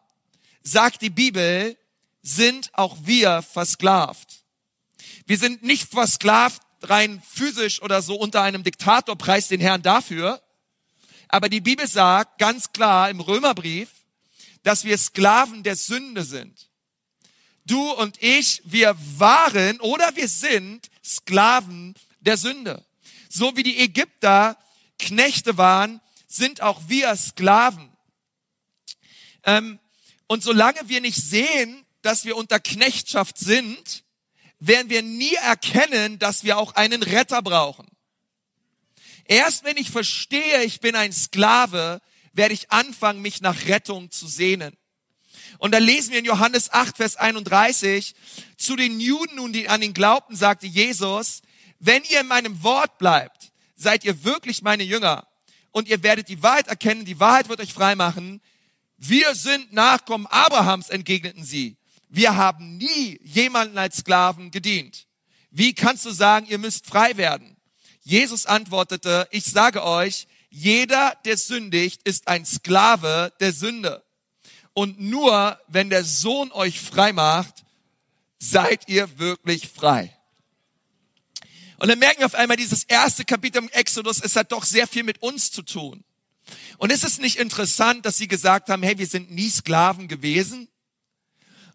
sagt 0.63 1.01
die 1.01 1.09
Bibel, 1.09 1.77
sind 2.21 2.71
auch 2.73 2.97
wir 3.03 3.41
versklavt. 3.41 4.43
Wir 5.25 5.37
sind 5.37 5.63
nicht 5.63 5.91
versklavt 5.91 6.61
rein 6.83 7.21
physisch 7.27 7.81
oder 7.81 8.01
so 8.01 8.15
unter 8.15 8.41
einem 8.41 8.63
Diktator, 8.63 9.17
preist 9.17 9.51
den 9.51 9.61
Herrn 9.61 9.81
dafür. 9.81 10.41
Aber 11.27 11.49
die 11.49 11.61
Bibel 11.61 11.87
sagt 11.87 12.37
ganz 12.37 12.71
klar 12.73 13.09
im 13.09 13.19
Römerbrief, 13.19 13.89
dass 14.63 14.83
wir 14.83 14.97
Sklaven 14.97 15.63
der 15.63 15.75
Sünde 15.75 16.23
sind. 16.23 16.69
Du 17.65 17.91
und 17.91 18.21
ich, 18.21 18.61
wir 18.65 18.95
waren 19.17 19.79
oder 19.79 20.15
wir 20.15 20.27
sind 20.27 20.89
Sklaven 21.03 21.95
der 22.19 22.37
Sünde. 22.37 22.85
So 23.29 23.55
wie 23.55 23.63
die 23.63 23.79
Ägypter 23.79 24.57
Knechte 24.99 25.57
waren, 25.57 26.01
sind 26.27 26.61
auch 26.61 26.81
wir 26.87 27.15
Sklaven. 27.15 27.89
Ähm, 29.43 29.79
und 30.27 30.43
solange 30.43 30.87
wir 30.87 31.01
nicht 31.01 31.21
sehen, 31.21 31.85
dass 32.01 32.25
wir 32.25 32.35
unter 32.37 32.59
Knechtschaft 32.59 33.37
sind, 33.37 34.03
werden 34.67 34.89
wir 34.89 35.01
nie 35.01 35.33
erkennen, 35.35 36.19
dass 36.19 36.43
wir 36.43 36.57
auch 36.57 36.75
einen 36.75 37.03
Retter 37.03 37.41
brauchen. 37.41 37.85
Erst 39.25 39.63
wenn 39.65 39.77
ich 39.77 39.91
verstehe, 39.91 40.63
ich 40.63 40.79
bin 40.79 40.95
ein 40.95 41.11
Sklave, 41.11 42.01
werde 42.33 42.53
ich 42.53 42.71
anfangen, 42.71 43.21
mich 43.21 43.41
nach 43.41 43.67
Rettung 43.67 44.09
zu 44.09 44.27
sehnen. 44.27 44.75
Und 45.57 45.71
da 45.71 45.79
lesen 45.79 46.11
wir 46.11 46.19
in 46.19 46.25
Johannes 46.25 46.71
8, 46.71 46.97
Vers 46.97 47.15
31, 47.17 48.15
zu 48.57 48.75
den 48.75 48.99
Juden 48.99 49.35
nun, 49.35 49.53
die 49.53 49.67
an 49.67 49.81
ihn 49.81 49.93
glaubten, 49.93 50.35
sagte 50.35 50.67
Jesus, 50.67 51.41
wenn 51.79 52.03
ihr 52.05 52.21
in 52.21 52.27
meinem 52.27 52.63
Wort 52.63 52.97
bleibt, 52.97 53.51
seid 53.75 54.05
ihr 54.05 54.23
wirklich 54.23 54.61
meine 54.61 54.83
Jünger. 54.83 55.27
Und 55.71 55.89
ihr 55.89 56.03
werdet 56.03 56.29
die 56.29 56.41
Wahrheit 56.41 56.67
erkennen, 56.67 57.03
die 57.03 57.19
Wahrheit 57.19 57.49
wird 57.49 57.59
euch 57.59 57.73
frei 57.73 57.95
machen. 57.95 58.41
Wir 58.97 59.35
sind 59.35 59.73
Nachkommen 59.73 60.27
Abrahams, 60.27 60.89
entgegneten 60.89 61.43
sie. 61.43 61.75
Wir 62.15 62.35
haben 62.35 62.77
nie 62.77 63.19
jemanden 63.23 63.75
als 63.79 63.97
Sklaven 63.97 64.51
gedient. 64.51 65.07
Wie 65.49 65.73
kannst 65.73 66.05
du 66.05 66.11
sagen, 66.11 66.45
ihr 66.47 66.59
müsst 66.59 66.85
frei 66.85 67.17
werden? 67.17 67.57
Jesus 68.03 68.45
antwortete, 68.45 69.27
ich 69.31 69.45
sage 69.45 69.83
euch, 69.83 70.27
jeder, 70.51 71.17
der 71.25 71.37
sündigt, 71.37 72.01
ist 72.03 72.27
ein 72.27 72.45
Sklave 72.45 73.33
der 73.39 73.51
Sünde. 73.51 74.03
Und 74.73 74.99
nur 74.99 75.59
wenn 75.67 75.89
der 75.89 76.03
Sohn 76.03 76.51
euch 76.51 76.79
frei 76.79 77.13
macht, 77.13 77.63
seid 78.37 78.87
ihr 78.87 79.17
wirklich 79.17 79.67
frei. 79.67 80.15
Und 81.79 81.87
dann 81.87 81.97
merken 81.97 82.19
wir 82.19 82.27
auf 82.27 82.35
einmal, 82.35 82.57
dieses 82.57 82.83
erste 82.83 83.25
Kapitel 83.25 83.57
im 83.57 83.69
Exodus, 83.69 84.21
es 84.21 84.35
hat 84.35 84.51
doch 84.51 84.65
sehr 84.65 84.87
viel 84.87 85.01
mit 85.01 85.23
uns 85.23 85.51
zu 85.51 85.63
tun. 85.63 86.03
Und 86.77 86.91
ist 86.91 87.05
es 87.05 87.17
nicht 87.17 87.37
interessant, 87.37 88.05
dass 88.05 88.19
sie 88.19 88.27
gesagt 88.27 88.69
haben, 88.69 88.83
hey, 88.83 88.99
wir 88.99 89.07
sind 89.07 89.31
nie 89.31 89.49
Sklaven 89.49 90.07
gewesen? 90.07 90.67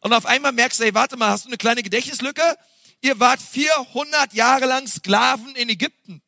Und 0.00 0.12
auf 0.12 0.26
einmal 0.26 0.52
merkst 0.52 0.80
du, 0.80 0.84
hey, 0.84 0.94
warte 0.94 1.16
mal, 1.16 1.30
hast 1.30 1.44
du 1.44 1.48
eine 1.48 1.58
kleine 1.58 1.82
Gedächtnislücke? 1.82 2.56
Ihr 3.00 3.18
wart 3.20 3.40
400 3.40 4.32
Jahre 4.34 4.66
lang 4.66 4.86
Sklaven 4.86 5.54
in 5.56 5.68
Ägypten. 5.68 6.22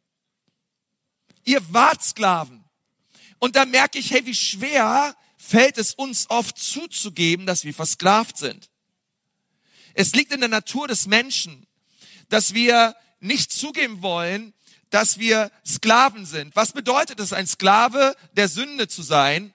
Ihr 1.44 1.60
wart 1.72 2.02
Sklaven. 2.02 2.64
Und 3.38 3.56
da 3.56 3.64
merke 3.64 3.98
ich, 3.98 4.10
hey, 4.10 4.24
wie 4.26 4.34
schwer 4.34 5.16
fällt 5.36 5.78
es 5.78 5.94
uns 5.94 6.28
oft 6.28 6.58
zuzugeben, 6.58 7.46
dass 7.46 7.64
wir 7.64 7.74
versklavt 7.74 8.36
sind. 8.36 8.70
Es 9.94 10.14
liegt 10.14 10.32
in 10.32 10.40
der 10.40 10.48
Natur 10.48 10.86
des 10.86 11.06
Menschen, 11.06 11.66
dass 12.28 12.54
wir 12.54 12.94
nicht 13.18 13.52
zugeben 13.52 14.02
wollen, 14.02 14.54
dass 14.90 15.18
wir 15.18 15.50
Sklaven 15.66 16.26
sind. 16.26 16.54
Was 16.54 16.72
bedeutet 16.72 17.18
es, 17.20 17.32
ein 17.32 17.46
Sklave 17.46 18.14
der 18.32 18.48
Sünde 18.48 18.88
zu 18.88 19.02
sein? 19.02 19.52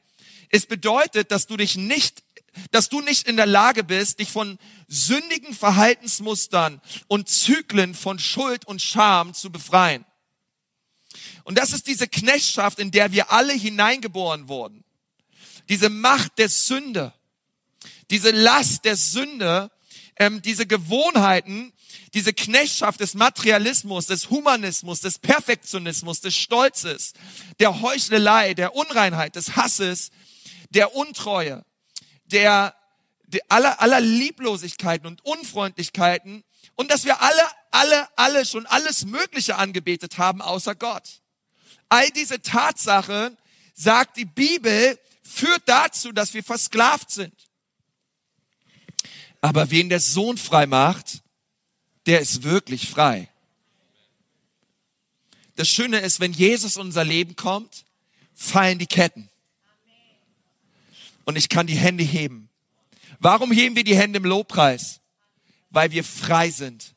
Es 0.49 0.65
bedeutet, 0.65 1.31
dass 1.31 1.47
du 1.47 1.57
dich 1.57 1.75
nicht, 1.75 2.23
dass 2.71 2.89
du 2.89 3.01
nicht 3.01 3.27
in 3.27 3.37
der 3.37 3.45
Lage 3.45 3.83
bist, 3.83 4.19
dich 4.19 4.29
von 4.29 4.57
sündigen 4.87 5.53
Verhaltensmustern 5.53 6.81
und 7.07 7.29
Zyklen 7.29 7.93
von 7.93 8.19
Schuld 8.19 8.65
und 8.65 8.81
Scham 8.81 9.33
zu 9.33 9.51
befreien. 9.51 10.05
Und 11.43 11.57
das 11.57 11.73
ist 11.73 11.87
diese 11.87 12.07
Knechtschaft, 12.07 12.79
in 12.79 12.91
der 12.91 13.11
wir 13.11 13.31
alle 13.31 13.53
hineingeboren 13.53 14.47
wurden. 14.47 14.83
Diese 15.69 15.89
Macht 15.89 16.37
der 16.37 16.49
Sünde, 16.49 17.13
diese 18.09 18.31
Last 18.31 18.85
der 18.85 18.95
Sünde, 18.95 19.71
ähm, 20.17 20.41
diese 20.41 20.65
Gewohnheiten, 20.65 21.73
diese 22.13 22.33
Knechtschaft 22.33 22.99
des 22.99 23.13
Materialismus, 23.13 24.07
des 24.07 24.29
Humanismus, 24.29 25.01
des 25.01 25.19
Perfektionismus, 25.19 26.21
des 26.21 26.35
Stolzes, 26.35 27.13
der 27.59 27.81
Heuchelei, 27.81 28.53
der 28.53 28.75
Unreinheit, 28.75 29.35
des 29.35 29.55
Hasses, 29.55 30.11
der 30.69 30.95
Untreue, 30.95 31.65
der, 32.25 32.75
der 33.27 33.41
aller, 33.49 33.81
aller 33.81 33.99
Lieblosigkeiten 33.99 35.07
und 35.07 35.23
Unfreundlichkeiten 35.25 36.43
und 36.75 36.91
dass 36.91 37.05
wir 37.05 37.21
alle, 37.21 37.43
alle, 37.71 38.07
alle 38.17 38.45
schon 38.45 38.65
alles 38.65 39.05
Mögliche 39.05 39.55
angebetet 39.55 40.17
haben 40.17 40.41
außer 40.41 40.75
Gott. 40.75 41.21
All 41.89 42.09
diese 42.11 42.41
Tatsachen, 42.41 43.37
sagt 43.75 44.17
die 44.17 44.25
Bibel, 44.25 44.97
führt 45.21 45.63
dazu, 45.65 46.11
dass 46.11 46.33
wir 46.33 46.43
versklavt 46.43 47.11
sind. 47.11 47.33
Aber 49.41 49.69
wen 49.69 49.89
der 49.89 49.99
Sohn 49.99 50.37
frei 50.37 50.65
macht, 50.65 51.21
der 52.05 52.19
ist 52.19 52.43
wirklich 52.43 52.89
frei. 52.89 53.29
Das 55.55 55.69
Schöne 55.69 55.99
ist, 55.99 56.19
wenn 56.19 56.33
Jesus 56.33 56.75
in 56.75 56.83
unser 56.83 57.03
Leben 57.03 57.35
kommt, 57.35 57.85
fallen 58.33 58.79
die 58.79 58.87
Ketten. 58.87 59.29
Und 61.25 61.37
ich 61.37 61.49
kann 61.49 61.67
die 61.67 61.75
Hände 61.75 62.03
heben. 62.03 62.49
Warum 63.19 63.51
heben 63.51 63.75
wir 63.75 63.83
die 63.83 63.97
Hände 63.97 64.17
im 64.17 64.25
Lobpreis? 64.25 65.01
Weil 65.69 65.91
wir 65.91 66.03
frei 66.03 66.49
sind. 66.49 66.95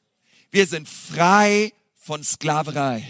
Wir 0.50 0.66
sind 0.66 0.88
frei 0.88 1.72
von 1.96 2.22
Sklaverei. 2.22 3.06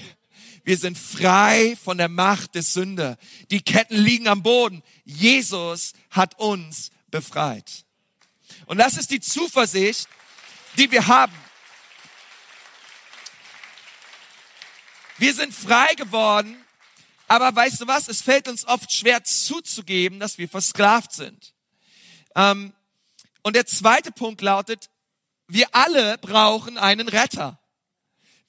Wir 0.64 0.76
sind 0.76 0.98
frei 0.98 1.76
von 1.82 1.98
der 1.98 2.08
Macht 2.08 2.54
des 2.54 2.72
Sünder. 2.74 3.16
Die 3.50 3.62
Ketten 3.62 3.96
liegen 3.96 4.28
am 4.28 4.42
Boden. 4.42 4.82
Jesus 5.04 5.92
hat 6.10 6.38
uns 6.38 6.90
befreit. 7.10 7.84
Und 8.66 8.78
das 8.78 8.96
ist 8.96 9.10
die 9.10 9.20
Zuversicht, 9.20 10.08
die 10.76 10.90
wir 10.90 11.06
haben. 11.06 11.34
Wir 15.16 15.34
sind 15.34 15.52
frei 15.52 15.94
geworden, 15.94 16.56
aber 17.28 17.54
weißt 17.54 17.80
du 17.80 17.86
was? 17.86 18.08
Es 18.08 18.22
fällt 18.22 18.48
uns 18.48 18.66
oft 18.66 18.92
schwer 18.92 19.22
zuzugeben, 19.22 20.18
dass 20.18 20.38
wir 20.38 20.48
versklavt 20.48 21.12
sind. 21.12 21.54
Ähm, 22.34 22.72
und 23.42 23.54
der 23.54 23.66
zweite 23.66 24.10
Punkt 24.10 24.40
lautet, 24.40 24.90
wir 25.46 25.66
alle 25.72 26.18
brauchen 26.18 26.76
einen 26.78 27.08
Retter. 27.08 27.58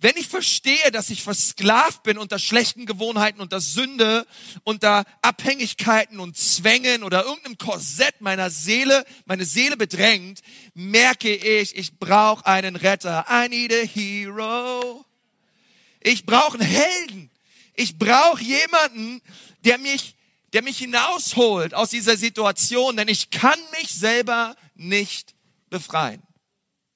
Wenn 0.01 0.15
ich 0.15 0.29
verstehe, 0.29 0.91
dass 0.93 1.09
ich 1.09 1.23
versklavt 1.23 2.03
bin 2.03 2.17
unter 2.17 2.39
schlechten 2.39 2.85
Gewohnheiten, 2.85 3.41
unter 3.41 3.59
Sünde, 3.59 4.25
unter 4.63 5.03
Abhängigkeiten 5.21 6.21
und 6.21 6.37
Zwängen 6.37 7.03
oder 7.03 7.25
irgendeinem 7.25 7.57
Korsett 7.57 8.21
meiner 8.21 8.49
Seele, 8.49 9.03
meine 9.25 9.43
Seele 9.43 9.75
bedrängt, 9.75 10.39
merke 10.73 11.35
ich, 11.35 11.75
ich 11.75 11.99
brauche 11.99 12.45
einen 12.45 12.77
Retter. 12.77 13.25
I 13.29 13.49
need 13.49 13.73
a 13.73 13.85
hero. 13.85 15.05
Ich 15.99 16.25
brauche 16.25 16.57
einen 16.57 16.67
Helden. 16.67 17.29
Ich 17.79 17.97
brauche 17.97 18.43
jemanden, 18.43 19.21
der 19.63 19.77
mich, 19.77 20.17
der 20.51 20.63
mich 20.63 20.79
hinausholt 20.79 21.73
aus 21.73 21.89
dieser 21.91 22.17
Situation, 22.17 22.97
denn 22.97 23.07
ich 23.07 23.29
kann 23.29 23.57
mich 23.79 23.91
selber 23.91 24.57
nicht 24.75 25.33
befreien. 25.69 26.21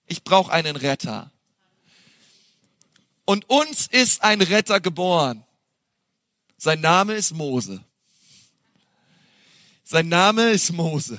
Ich 0.07 0.25
brauche 0.25 0.51
einen 0.51 0.75
Retter. 0.75 1.31
Und 3.23 3.49
uns 3.49 3.87
ist 3.87 4.23
ein 4.23 4.41
Retter 4.41 4.81
geboren. 4.81 5.45
Sein 6.57 6.81
Name 6.81 7.13
ist 7.13 7.31
Mose. 7.31 7.81
Sein 9.85 10.09
Name 10.09 10.49
ist 10.49 10.73
Mose. 10.73 11.17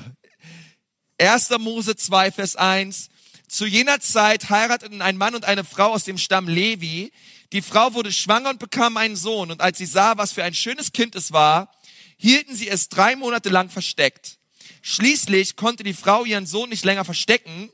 1. 1.19 1.49
Mose 1.59 1.97
2, 1.97 2.33
Vers 2.33 2.57
1. 2.57 3.09
Zu 3.49 3.65
jener 3.65 3.99
Zeit 4.01 4.51
heirateten 4.51 5.01
ein 5.01 5.17
Mann 5.17 5.35
und 5.35 5.47
eine 5.47 5.65
Frau 5.65 5.93
aus 5.93 6.05
dem 6.05 6.19
Stamm 6.19 6.49
Levi. 6.49 7.13
Die 7.55 7.63
Frau 7.63 7.95
wurde 7.95 8.11
schwanger 8.11 8.51
und 8.51 8.59
bekam 8.59 8.97
einen 8.97 9.15
Sohn. 9.15 9.53
Und 9.53 9.61
als 9.61 9.79
sie 9.79 9.87
sah, 9.87 10.19
was 10.19 10.33
für 10.33 10.43
ein 10.43 10.55
schönes 10.55 10.91
Kind 10.91 11.15
es 11.15 11.31
war, 11.31 11.71
hielten 12.17 12.57
sie 12.57 12.69
es 12.69 12.89
drei 12.89 13.15
Monate 13.15 13.49
lang 13.49 13.71
versteckt. 13.71 14.39
Schließlich 14.83 15.55
konnte 15.55 15.85
die 15.85 15.95
Frau 15.95 16.25
ihren 16.25 16.47
Sohn 16.47 16.69
nicht 16.69 16.85
länger 16.85 17.05
verstecken. 17.05 17.71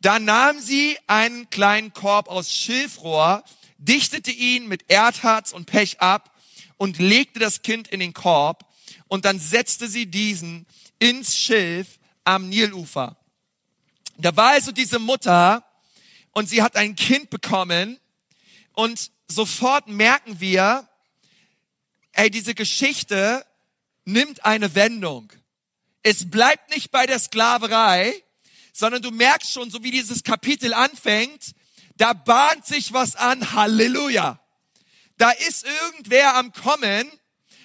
Da 0.00 0.18
nahm 0.18 0.58
sie 0.58 0.98
einen 1.06 1.48
kleinen 1.48 1.92
Korb 1.92 2.28
aus 2.28 2.50
Schilfrohr, 2.50 3.44
dichtete 3.78 4.32
ihn 4.32 4.66
mit 4.66 4.86
Erdharz 4.88 5.52
und 5.52 5.66
Pech 5.66 6.00
ab 6.00 6.36
und 6.76 6.98
legte 6.98 7.38
das 7.38 7.62
Kind 7.62 7.86
in 7.86 8.00
den 8.00 8.14
Korb. 8.14 8.68
Und 9.06 9.26
dann 9.26 9.38
setzte 9.38 9.86
sie 9.86 10.06
diesen 10.06 10.66
ins 10.98 11.36
Schilf 11.36 12.00
am 12.24 12.48
Nilufer. 12.48 13.16
Da 14.18 14.34
war 14.34 14.50
also 14.50 14.72
diese 14.72 14.98
Mutter 14.98 15.64
und 16.32 16.48
sie 16.48 16.62
hat 16.62 16.74
ein 16.74 16.96
Kind 16.96 17.30
bekommen 17.30 18.00
und 18.74 19.10
sofort 19.28 19.88
merken 19.88 20.40
wir, 20.40 20.88
ey, 22.12 22.30
diese 22.30 22.54
Geschichte 22.54 23.44
nimmt 24.04 24.44
eine 24.44 24.74
Wendung. 24.74 25.32
Es 26.02 26.30
bleibt 26.30 26.70
nicht 26.74 26.90
bei 26.90 27.06
der 27.06 27.18
Sklaverei, 27.18 28.22
sondern 28.72 29.02
du 29.02 29.10
merkst 29.10 29.52
schon, 29.52 29.70
so 29.70 29.82
wie 29.82 29.90
dieses 29.90 30.22
Kapitel 30.22 30.74
anfängt, 30.74 31.54
da 31.96 32.12
bahnt 32.12 32.66
sich 32.66 32.92
was 32.92 33.16
an. 33.16 33.52
Halleluja. 33.52 34.40
Da 35.16 35.30
ist 35.30 35.64
irgendwer 35.64 36.34
am 36.34 36.52
Kommen, 36.52 37.10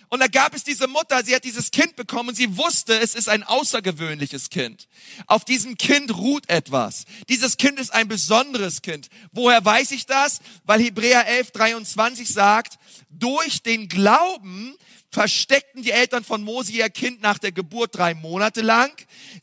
und 0.10 0.20
da 0.20 0.28
gab 0.28 0.56
es 0.56 0.64
diese 0.64 0.88
Mutter, 0.88 1.24
sie 1.24 1.36
hat 1.36 1.44
dieses 1.44 1.70
Kind 1.70 1.96
bekommen 1.96 2.30
und 2.30 2.36
sie 2.36 2.58
wusste, 2.58 3.00
es 3.00 3.14
ist 3.14 3.30
ein 3.30 3.44
außergewöhnliches 3.44 4.50
Kind. 4.50 4.88
Auf 5.28 5.46
diesem 5.46 5.78
Kind 5.78 6.16
ruht 6.18 6.50
etwas. 6.50 7.06
Dieses 7.30 7.58
Kind 7.58 7.80
ist 7.80 7.94
ein 7.94 8.08
besonderes 8.08 8.82
Kind. 8.82 9.10
Woher 9.32 9.64
weiß 9.64 9.92
ich 9.92 10.08
das? 10.08 10.40
Weil 10.66 10.82
Hebräer 10.82 11.28
11, 11.28 11.52
23 11.52 12.28
sagt, 12.28 12.80
durch 13.10 13.62
den 13.62 13.88
Glauben 13.88 14.76
versteckten 15.12 15.84
die 15.84 15.92
Eltern 15.92 16.24
von 16.24 16.44
Mose 16.44 16.72
ihr 16.72 16.90
Kind 16.90 17.22
nach 17.22 17.38
der 17.38 17.52
Geburt 17.52 17.96
drei 17.96 18.16
Monate 18.16 18.62
lang. 18.62 18.92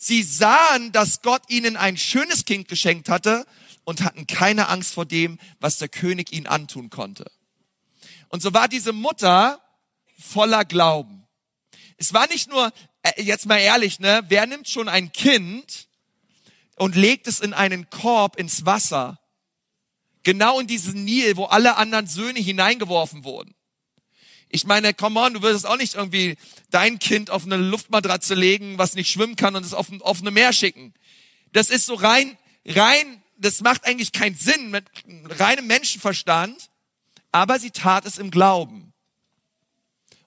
Sie 0.01 0.25
sahen, 0.25 0.91
dass 0.91 1.23
Gott 1.23 1.43
ihnen 1.49 1.77
ein 1.77 1.97
schönes 1.97 2.45
Kind 2.45 2.67
geschenkt 2.67 3.09
hatte 3.09 3.47
und 3.85 4.03
hatten 4.03 4.27
keine 4.27 4.69
Angst 4.69 4.95
vor 4.95 5.07
dem, 5.07 5.39
was 5.61 5.79
der 5.79 5.89
König 5.89 6.33
ihnen 6.33 6.49
antun 6.49 6.91
konnte. 6.91 7.31
Und 8.29 8.43
so 8.43 8.53
war 8.53 8.67
diese 8.67 8.93
Mutter 8.93 9.61
voller 10.19 10.65
Glauben. 10.65 11.27
Es 11.97 12.13
war 12.13 12.27
nicht 12.29 12.49
nur, 12.49 12.73
äh, 13.03 13.23
jetzt 13.23 13.47
mal 13.47 13.59
ehrlich, 13.59 14.01
ne, 14.01 14.23
wer 14.29 14.47
nimmt 14.47 14.69
schon 14.69 14.89
ein 14.89 15.13
Kind 15.13 15.89
und 16.77 16.95
legt 16.95 17.27
es 17.27 17.41
in 17.41 17.55
einen 17.55 17.89
Korb 17.91 18.37
ins 18.37 18.67
Wasser? 18.67 19.19
Genau 20.23 20.59
in 20.59 20.67
diesen 20.67 21.05
Nil, 21.05 21.37
wo 21.37 21.45
alle 21.45 21.77
anderen 21.77 22.07
Söhne 22.07 22.41
hineingeworfen 22.41 23.25
wurden. 23.25 23.55
Ich 24.49 24.65
meine, 24.65 24.95
come 24.95 25.21
on, 25.21 25.35
du 25.35 25.43
würdest 25.43 25.67
auch 25.67 25.77
nicht 25.77 25.95
irgendwie 25.95 26.37
dein 26.71 26.99
Kind 26.99 27.31
auf 27.31 27.45
eine 27.45 27.57
Luftmatratze 27.57 28.35
legen, 28.35 28.79
was 28.79 28.95
nicht 28.95 29.11
schwimmen 29.11 29.37
kann 29.37 29.57
und 29.57 29.65
es 29.65 29.75
auf, 29.75 29.89
auf 30.01 30.21
eine 30.21 30.31
Meer 30.31 30.53
schicken. 30.53 30.95
Das 31.53 31.71
ist 31.71 31.87
so 31.87 31.95
rein, 31.95 32.37
rein, 32.65 33.23
das 33.39 33.61
macht 33.61 33.85
eigentlich 33.85 34.13
keinen 34.13 34.37
Sinn 34.37 34.71
mit 34.71 34.85
reinem 35.39 35.67
Menschenverstand, 35.67 36.71
aber 37.33 37.59
sie 37.59 37.71
tat 37.71 38.07
es 38.07 38.19
im 38.19 38.31
Glauben. 38.31 38.86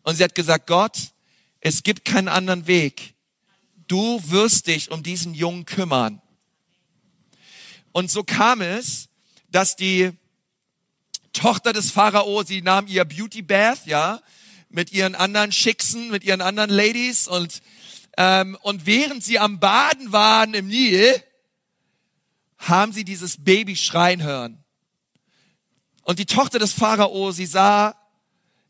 Und 0.09 0.15
sie 0.15 0.23
hat 0.23 0.33
gesagt, 0.33 0.65
Gott, 0.65 0.97
es 1.59 1.83
gibt 1.83 2.03
keinen 2.03 2.29
anderen 2.29 2.65
Weg. 2.65 3.13
Du 3.87 4.19
wirst 4.31 4.65
dich 4.65 4.89
um 4.89 5.03
diesen 5.03 5.35
Jungen 5.35 5.65
kümmern. 5.65 6.19
Und 7.91 8.09
so 8.09 8.23
kam 8.23 8.61
es, 8.61 9.09
dass 9.51 9.75
die 9.75 10.09
Tochter 11.31 11.73
des 11.73 11.91
Pharao, 11.91 12.41
sie 12.41 12.63
nahm 12.63 12.87
ihr 12.87 13.05
Beauty 13.05 13.43
Bath, 13.43 13.85
ja, 13.85 14.19
mit 14.69 14.91
ihren 14.91 15.13
anderen 15.13 15.51
Schicksen, 15.51 16.09
mit 16.09 16.23
ihren 16.23 16.41
anderen 16.41 16.71
Ladies 16.71 17.27
und 17.27 17.61
ähm, 18.17 18.57
und 18.63 18.87
während 18.87 19.23
sie 19.23 19.37
am 19.37 19.59
Baden 19.59 20.11
waren 20.11 20.55
im 20.55 20.69
Nil, 20.69 21.23
haben 22.57 22.93
sie 22.93 23.03
dieses 23.03 23.43
Baby 23.43 23.75
schreien 23.75 24.23
hören. 24.23 24.63
Und 26.01 26.17
die 26.17 26.25
Tochter 26.25 26.57
des 26.57 26.73
Pharao, 26.73 27.31
sie 27.31 27.45
sah 27.45 27.95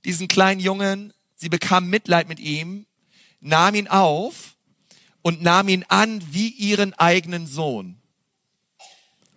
diesen 0.04 0.28
kleinen 0.28 0.60
Jungen, 0.60 1.14
sie 1.40 1.50
bekam 1.50 1.90
Mitleid 1.90 2.28
mit 2.28 2.40
ihm, 2.40 2.86
nahm 3.40 3.76
ihn 3.76 3.88
auf 3.88 4.58
und 5.22 5.42
nahm 5.42 5.70
ihn 5.70 5.86
an 5.88 6.22
wie 6.32 6.50
ihren 6.50 6.94
eigenen 6.94 7.48
Sohn. 7.48 8.02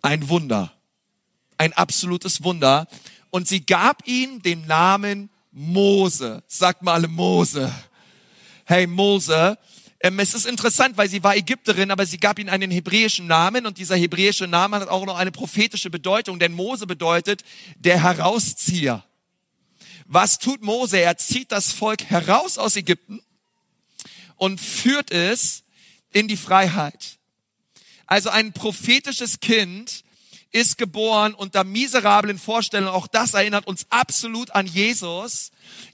Ein 0.02 0.28
Wunder. 0.28 0.72
Ein 1.58 1.72
absolutes 1.74 2.42
Wunder 2.42 2.88
und 3.30 3.46
sie 3.46 3.64
gab 3.64 4.06
ihm 4.06 4.42
den 4.42 4.66
Namen 4.66 5.30
Mose. 5.52 6.42
Sagt 6.48 6.82
mal 6.82 7.06
Mose. 7.06 7.72
Hey 8.64 8.86
Mose. 8.86 9.56
Ähm, 10.00 10.18
es 10.18 10.34
ist 10.34 10.46
interessant, 10.46 10.96
weil 10.96 11.08
sie 11.08 11.22
war 11.22 11.36
Ägypterin, 11.36 11.92
aber 11.92 12.04
sie 12.04 12.18
gab 12.18 12.40
ihm 12.40 12.48
einen 12.48 12.72
hebräischen 12.72 13.28
Namen 13.28 13.64
und 13.64 13.78
dieser 13.78 13.94
hebräische 13.94 14.48
Name 14.48 14.80
hat 14.80 14.88
auch 14.88 15.06
noch 15.06 15.16
eine 15.16 15.30
prophetische 15.30 15.90
Bedeutung, 15.90 16.40
denn 16.40 16.52
Mose 16.52 16.88
bedeutet 16.88 17.44
der 17.76 18.02
Herauszieher. 18.02 19.04
Was 20.14 20.38
tut 20.38 20.60
Mose? 20.60 20.98
Er 20.98 21.16
zieht 21.16 21.50
das 21.52 21.72
Volk 21.72 22.04
heraus 22.04 22.58
aus 22.58 22.76
Ägypten 22.76 23.22
und 24.36 24.60
führt 24.60 25.10
es 25.10 25.62
in 26.12 26.28
die 26.28 26.36
Freiheit. 26.36 27.18
Also 28.06 28.28
ein 28.28 28.52
prophetisches 28.52 29.40
Kind, 29.40 30.04
ist 30.50 30.76
geboren 30.76 31.32
unter 31.32 31.64
miserablen 31.64 32.38
Vorstellungen. 32.38 32.94
Auch 32.94 33.06
das 33.06 33.32
erinnert 33.32 33.66
uns 33.66 33.86
absolut 33.88 34.50
an 34.50 34.66
Jesus, 34.66 35.50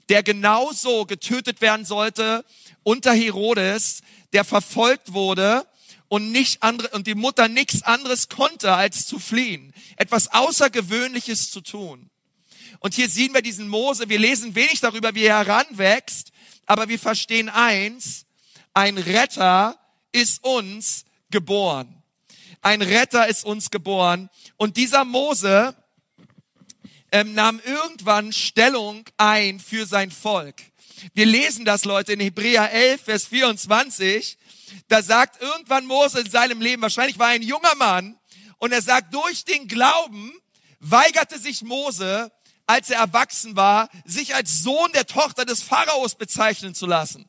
der 0.09 0.21
genauso 0.21 1.05
getötet 1.05 1.61
werden 1.61 1.85
sollte 1.85 2.43
unter 2.83 3.13
Herodes, 3.13 4.01
der 4.33 4.43
verfolgt 4.43 5.13
wurde 5.13 5.65
und 6.09 6.33
nicht 6.33 6.61
andere, 6.61 6.89
und 6.89 7.07
die 7.07 7.15
Mutter 7.15 7.47
nichts 7.47 7.83
anderes 7.83 8.27
konnte, 8.27 8.73
als 8.73 9.07
zu 9.07 9.17
fliehen. 9.17 9.73
Etwas 9.95 10.33
Außergewöhnliches 10.33 11.51
zu 11.51 11.61
tun. 11.61 12.09
Und 12.79 12.93
hier 12.93 13.09
sehen 13.09 13.33
wir 13.33 13.41
diesen 13.41 13.67
Mose. 13.67 14.09
Wir 14.09 14.19
lesen 14.19 14.55
wenig 14.55 14.79
darüber, 14.79 15.13
wie 15.15 15.25
er 15.25 15.45
heranwächst, 15.45 16.31
aber 16.65 16.87
wir 16.87 16.99
verstehen 16.99 17.49
eins, 17.49 18.25
ein 18.73 18.97
Retter 18.97 19.77
ist 20.11 20.43
uns 20.43 21.05
geboren. 21.29 22.01
Ein 22.61 22.81
Retter 22.81 23.27
ist 23.27 23.45
uns 23.45 23.71
geboren. 23.71 24.29
Und 24.57 24.77
dieser 24.77 25.05
Mose 25.05 25.75
ähm, 27.11 27.33
nahm 27.33 27.59
irgendwann 27.65 28.33
Stellung 28.33 29.05
ein 29.17 29.59
für 29.59 29.85
sein 29.85 30.11
Volk. 30.11 30.55
Wir 31.13 31.25
lesen 31.25 31.65
das, 31.65 31.85
Leute, 31.85 32.13
in 32.13 32.19
Hebräer 32.19 32.71
11, 32.71 33.01
Vers 33.01 33.27
24. 33.27 34.37
Da 34.87 35.01
sagt 35.01 35.41
irgendwann 35.41 35.85
Mose 35.85 36.19
in 36.19 36.29
seinem 36.29 36.61
Leben, 36.61 36.81
wahrscheinlich 36.81 37.17
war 37.17 37.29
er 37.29 37.35
ein 37.35 37.41
junger 37.41 37.75
Mann, 37.75 38.17
und 38.57 38.73
er 38.73 38.81
sagt, 38.81 39.13
durch 39.13 39.45
den 39.45 39.67
Glauben 39.67 40.33
weigerte 40.79 41.39
sich 41.39 41.61
Mose, 41.61 42.29
als 42.69 42.91
er 42.91 42.99
erwachsen 42.99 43.55
war, 43.55 43.89
sich 44.05 44.35
als 44.35 44.61
Sohn 44.61 44.91
der 44.93 45.07
Tochter 45.07 45.43
des 45.43 45.63
Pharaos 45.63 46.13
bezeichnen 46.13 46.75
zu 46.75 46.85
lassen. 46.85 47.27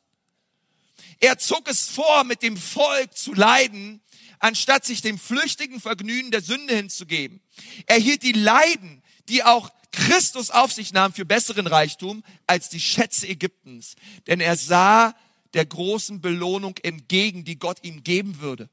Er 1.18 1.38
zog 1.38 1.66
es 1.66 1.88
vor, 1.88 2.24
mit 2.24 2.42
dem 2.42 2.58
Volk 2.58 3.16
zu 3.16 3.32
leiden, 3.32 4.02
anstatt 4.38 4.84
sich 4.84 5.00
dem 5.00 5.18
flüchtigen 5.18 5.80
Vergnügen 5.80 6.30
der 6.30 6.42
Sünde 6.42 6.76
hinzugeben. 6.76 7.40
Er 7.86 7.96
hielt 7.96 8.22
die 8.22 8.32
Leiden, 8.32 9.02
die 9.30 9.42
auch 9.42 9.70
Christus 9.92 10.50
auf 10.50 10.74
sich 10.74 10.92
nahm, 10.92 11.14
für 11.14 11.24
besseren 11.24 11.66
Reichtum 11.66 12.22
als 12.46 12.68
die 12.68 12.80
Schätze 12.80 13.26
Ägyptens. 13.26 13.96
Denn 14.26 14.40
er 14.40 14.58
sah 14.58 15.14
der 15.54 15.64
großen 15.64 16.20
Belohnung 16.20 16.76
entgegen, 16.82 17.46
die 17.46 17.58
Gott 17.58 17.78
ihm 17.82 18.04
geben 18.04 18.40
würde. 18.40 18.68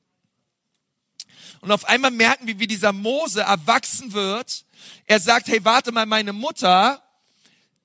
Und 1.61 1.71
auf 1.71 1.85
einmal 1.85 2.11
merken 2.11 2.47
wir, 2.47 2.59
wie 2.59 2.67
dieser 2.67 2.93
Mose 2.93 3.41
erwachsen 3.41 4.13
wird. 4.13 4.65
Er 5.05 5.19
sagt, 5.19 5.47
hey, 5.47 5.63
warte 5.65 5.91
mal, 5.91 6.05
meine 6.05 6.33
Mutter, 6.33 7.01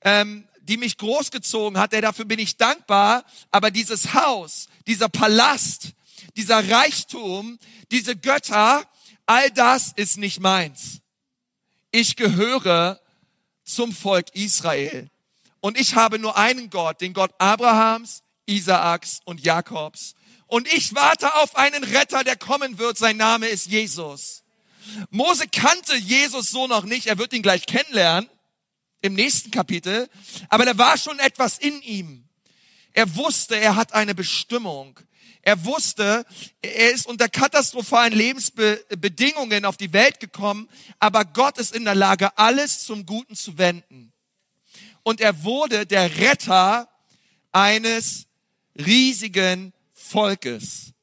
ähm, 0.01 0.47
die 0.61 0.77
mich 0.77 0.97
großgezogen 0.97 1.79
hat, 1.79 1.93
ey, 1.93 2.01
dafür 2.01 2.25
bin 2.25 2.39
ich 2.39 2.57
dankbar, 2.57 3.25
aber 3.51 3.71
dieses 3.71 4.13
Haus, 4.13 4.67
dieser 4.87 5.09
Palast, 5.09 5.89
dieser 6.35 6.69
Reichtum, 6.69 7.59
diese 7.91 8.15
Götter, 8.15 8.87
all 9.25 9.51
das 9.51 9.91
ist 9.95 10.17
nicht 10.17 10.39
meins. 10.39 10.99
Ich 11.91 12.15
gehöre 12.15 12.99
zum 13.63 13.93
Volk 13.93 14.33
Israel. 14.33 15.09
Und 15.59 15.79
ich 15.79 15.95
habe 15.95 16.19
nur 16.19 16.37
einen 16.37 16.69
Gott, 16.69 17.01
den 17.01 17.13
Gott 17.13 17.31
Abrahams, 17.37 18.23
Isaaks 18.45 19.21
und 19.25 19.41
Jakobs. 19.41 20.15
Und 20.53 20.71
ich 20.71 20.93
warte 20.93 21.33
auf 21.33 21.55
einen 21.55 21.83
Retter, 21.83 22.23
der 22.23 22.35
kommen 22.35 22.77
wird. 22.77 22.95
Sein 22.95 23.17
Name 23.17 23.47
ist 23.47 23.65
Jesus. 23.65 24.43
Mose 25.09 25.47
kannte 25.47 25.95
Jesus 25.95 26.51
so 26.51 26.67
noch 26.67 26.83
nicht. 26.83 27.07
Er 27.07 27.17
wird 27.17 27.33
ihn 27.33 27.41
gleich 27.41 27.65
kennenlernen 27.65 28.29
im 29.01 29.15
nächsten 29.15 29.49
Kapitel. 29.49 30.07
Aber 30.49 30.63
da 30.63 30.77
war 30.77 30.99
schon 30.99 31.17
etwas 31.17 31.57
in 31.57 31.81
ihm. 31.81 32.29
Er 32.91 33.15
wusste, 33.15 33.55
er 33.55 33.75
hat 33.75 33.93
eine 33.95 34.13
Bestimmung. 34.13 34.99
Er 35.41 35.65
wusste, 35.65 36.23
er 36.61 36.91
ist 36.91 37.07
unter 37.07 37.29
katastrophalen 37.29 38.13
Lebensbedingungen 38.13 39.65
auf 39.65 39.77
die 39.77 39.91
Welt 39.91 40.19
gekommen, 40.19 40.69
aber 40.99 41.25
Gott 41.25 41.57
ist 41.57 41.75
in 41.75 41.83
der 41.83 41.95
Lage, 41.95 42.37
alles 42.37 42.83
zum 42.83 43.07
Guten 43.07 43.35
zu 43.35 43.57
wenden. 43.57 44.13
Und 45.01 45.19
er 45.19 45.43
wurde 45.43 45.87
der 45.87 46.15
Retter 46.19 46.87
eines 47.51 48.27
riesigen 48.77 49.73
Volkes. 50.13 50.93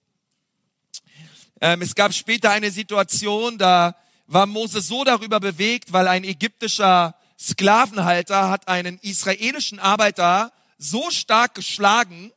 Ähm, 1.60 1.82
es 1.82 1.96
gab 1.96 2.14
später 2.14 2.52
eine 2.52 2.70
Situation, 2.70 3.58
da 3.58 3.96
war 4.28 4.46
Mose 4.46 4.80
so 4.80 5.02
darüber 5.02 5.40
bewegt, 5.40 5.92
weil 5.92 6.06
ein 6.06 6.22
ägyptischer 6.22 7.16
Sklavenhalter 7.36 8.48
hat 8.48 8.68
einen 8.68 8.98
israelischen 8.98 9.80
Arbeiter 9.80 10.52
so 10.78 11.10
stark 11.10 11.56
geschlagen, 11.56 12.30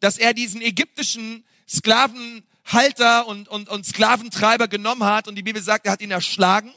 dass 0.00 0.18
er 0.18 0.34
diesen 0.34 0.60
ägyptischen 0.60 1.46
Sklavenhalter 1.66 3.26
und, 3.26 3.48
und, 3.48 3.70
und 3.70 3.86
Sklaventreiber 3.86 4.68
genommen 4.68 5.04
hat 5.04 5.28
und 5.28 5.34
die 5.36 5.42
Bibel 5.42 5.62
sagt, 5.62 5.86
er 5.86 5.92
hat 5.92 6.02
ihn 6.02 6.10
erschlagen 6.10 6.74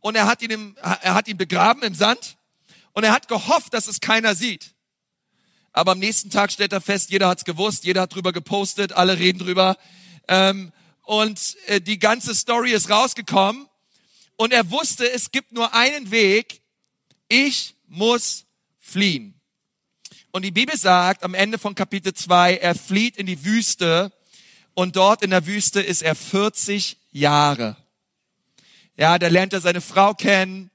und 0.00 0.14
er 0.14 0.26
hat 0.26 0.42
ihn, 0.42 0.50
im, 0.50 0.76
er 0.82 1.14
hat 1.14 1.26
ihn 1.26 1.38
begraben 1.38 1.82
im 1.82 1.94
Sand 1.94 2.36
und 2.92 3.02
er 3.02 3.12
hat 3.12 3.28
gehofft, 3.28 3.72
dass 3.72 3.86
es 3.86 4.00
keiner 4.00 4.34
sieht. 4.34 4.75
Aber 5.76 5.92
am 5.92 5.98
nächsten 5.98 6.30
Tag 6.30 6.50
stellt 6.50 6.72
er 6.72 6.80
fest, 6.80 7.10
jeder 7.10 7.28
hat's 7.28 7.44
gewusst, 7.44 7.84
jeder 7.84 8.00
hat 8.00 8.14
drüber 8.14 8.32
gepostet, 8.32 8.94
alle 8.94 9.18
reden 9.18 9.40
drüber. 9.40 9.76
Ähm, 10.26 10.72
und 11.02 11.54
äh, 11.66 11.82
die 11.82 11.98
ganze 11.98 12.34
Story 12.34 12.72
ist 12.72 12.88
rausgekommen 12.88 13.68
und 14.36 14.54
er 14.54 14.70
wusste, 14.70 15.12
es 15.12 15.32
gibt 15.32 15.52
nur 15.52 15.74
einen 15.74 16.10
Weg. 16.10 16.62
Ich 17.28 17.74
muss 17.88 18.46
fliehen. 18.80 19.38
Und 20.30 20.46
die 20.46 20.50
Bibel 20.50 20.78
sagt 20.78 21.22
am 21.22 21.34
Ende 21.34 21.58
von 21.58 21.74
Kapitel 21.74 22.14
2, 22.14 22.56
er 22.56 22.74
flieht 22.74 23.18
in 23.18 23.26
die 23.26 23.44
Wüste 23.44 24.12
und 24.72 24.96
dort 24.96 25.22
in 25.22 25.28
der 25.28 25.44
Wüste 25.44 25.82
ist 25.82 26.00
er 26.00 26.14
40 26.14 26.96
Jahre. 27.12 27.76
Ja, 28.96 29.18
da 29.18 29.28
lernt 29.28 29.52
er 29.52 29.60
seine 29.60 29.82
Frau 29.82 30.14
kennen 30.14 30.70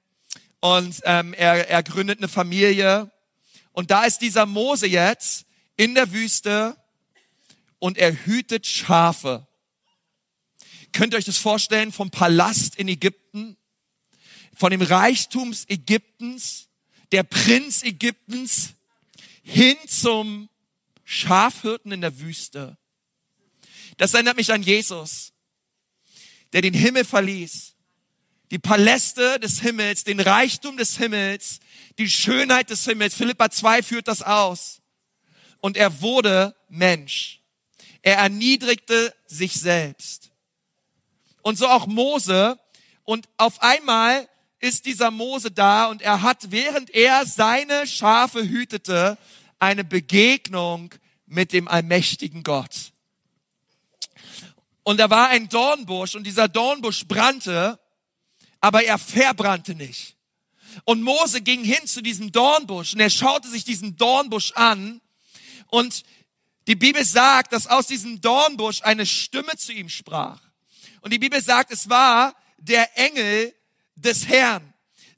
und 0.60 1.02
ähm, 1.06 1.34
er, 1.34 1.68
er 1.68 1.82
gründet 1.82 2.20
eine 2.20 2.28
Familie. 2.28 3.10
Und 3.72 3.92
da 3.92 4.04
ist 4.06 4.20
dieser 4.20 4.46
Mose 4.46 4.88
jetzt 4.88 5.46
in 5.78 5.96
der 5.96 6.12
Wüste 6.12 6.78
und 7.80 7.98
er 7.98 8.14
hütet 8.26 8.68
Schafe. 8.68 9.48
Könnt 10.92 11.14
ihr 11.14 11.18
euch 11.18 11.26
das 11.26 11.38
vorstellen 11.38 11.92
vom 11.92 12.12
Palast 12.12 12.76
in 12.76 12.88
Ägypten, 12.88 13.58
von 14.54 14.72
dem 14.72 14.82
Reichtums 14.82 15.66
Ägyptens, 15.70 16.68
der 17.12 17.24
Prinz 17.24 17.84
Ägyptens, 17.84 18.74
hin 19.44 19.78
zum 19.88 20.50
Schafhirten 21.04 21.92
in 21.92 22.02
der 22.02 22.20
Wüste. 22.20 22.78
Das 23.98 24.14
erinnert 24.14 24.38
mich 24.38 24.52
an 24.52 24.64
Jesus, 24.64 25.34
der 26.54 26.62
den 26.62 26.74
Himmel 26.74 27.06
verließ, 27.06 27.71
die 28.52 28.60
Paläste 28.60 29.40
des 29.40 29.62
Himmels, 29.62 30.04
den 30.04 30.20
Reichtum 30.20 30.76
des 30.76 30.98
Himmels, 30.98 31.62
die 31.98 32.10
Schönheit 32.10 32.70
des 32.70 32.84
Himmels. 32.84 33.16
Philippa 33.16 33.50
2 33.50 33.82
führt 33.82 34.08
das 34.10 34.22
aus. 34.22 34.82
Und 35.62 35.78
er 35.78 36.02
wurde 36.02 36.54
Mensch. 36.68 37.42
Er 38.02 38.18
erniedrigte 38.18 39.16
sich 39.26 39.54
selbst. 39.54 40.32
Und 41.42 41.58
so 41.58 41.68
auch 41.68 41.88
Mose. 41.88 42.60
Und 43.06 43.30
auf 43.38 43.62
einmal 43.62 44.28
ist 44.60 44.86
dieser 44.86 45.12
Mose 45.12 45.50
da 45.50 45.86
und 45.86 46.02
er 46.02 46.22
hat, 46.22 46.52
während 46.52 46.90
er 46.92 47.26
seine 47.26 47.88
Schafe 47.88 48.48
hütete, 48.48 49.18
eine 49.60 49.84
Begegnung 49.84 50.94
mit 51.26 51.54
dem 51.54 51.68
allmächtigen 51.68 52.44
Gott. 52.44 52.92
Und 54.84 55.00
da 55.00 55.10
war 55.10 55.30
ein 55.30 55.48
Dornbusch 55.48 56.16
und 56.16 56.26
dieser 56.26 56.48
Dornbusch 56.48 57.08
brannte, 57.08 57.80
aber 58.62 58.84
er 58.84 58.98
verbrannte 58.98 59.76
nicht. 59.76 60.16
Und 60.86 61.02
Mose 61.02 61.42
ging 61.42 61.64
hin 61.64 61.86
zu 61.86 62.02
diesem 62.02 62.32
Dornbusch 62.32 62.94
und 62.94 63.02
er 63.02 63.10
schaute 63.10 63.50
sich 63.50 63.66
diesen 63.66 63.98
Dornbusch 63.98 64.54
an 64.54 65.02
und 65.68 66.04
die 66.68 66.76
Bibel 66.76 67.04
sagt, 67.04 67.54
dass 67.54 67.68
aus 67.68 67.88
diesem 67.88 68.22
Dornbusch 68.22 68.82
eine 68.84 69.06
Stimme 69.06 69.58
zu 69.58 69.74
ihm 69.74 69.90
sprach. 69.90 70.40
Und 71.02 71.12
die 71.12 71.20
Bibel 71.20 71.42
sagt, 71.42 71.72
es 71.72 71.90
war 71.90 72.36
der 72.58 72.98
Engel 72.98 73.54
des 73.96 74.28
Herrn, 74.28 74.74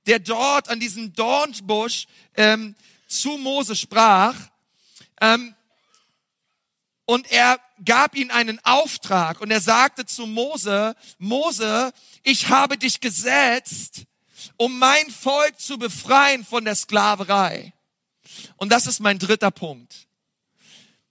der 0.05 0.19
dort 0.19 0.69
an 0.69 0.79
diesem 0.79 1.13
Dornbusch 1.13 2.07
ähm, 2.35 2.75
zu 3.07 3.37
Mose 3.37 3.75
sprach. 3.75 4.35
Ähm, 5.19 5.53
und 7.05 7.29
er 7.31 7.59
gab 7.83 8.15
ihm 8.15 8.31
einen 8.31 8.59
Auftrag 8.63 9.41
und 9.41 9.51
er 9.51 9.61
sagte 9.61 10.05
zu 10.05 10.25
Mose, 10.25 10.95
Mose, 11.17 11.91
ich 12.23 12.49
habe 12.49 12.77
dich 12.77 13.01
gesetzt, 13.01 14.03
um 14.57 14.79
mein 14.79 15.09
Volk 15.09 15.59
zu 15.59 15.77
befreien 15.77 16.45
von 16.45 16.65
der 16.65 16.75
Sklaverei. 16.75 17.73
Und 18.55 18.71
das 18.71 18.87
ist 18.87 18.99
mein 18.99 19.19
dritter 19.19 19.51
Punkt. 19.51 20.07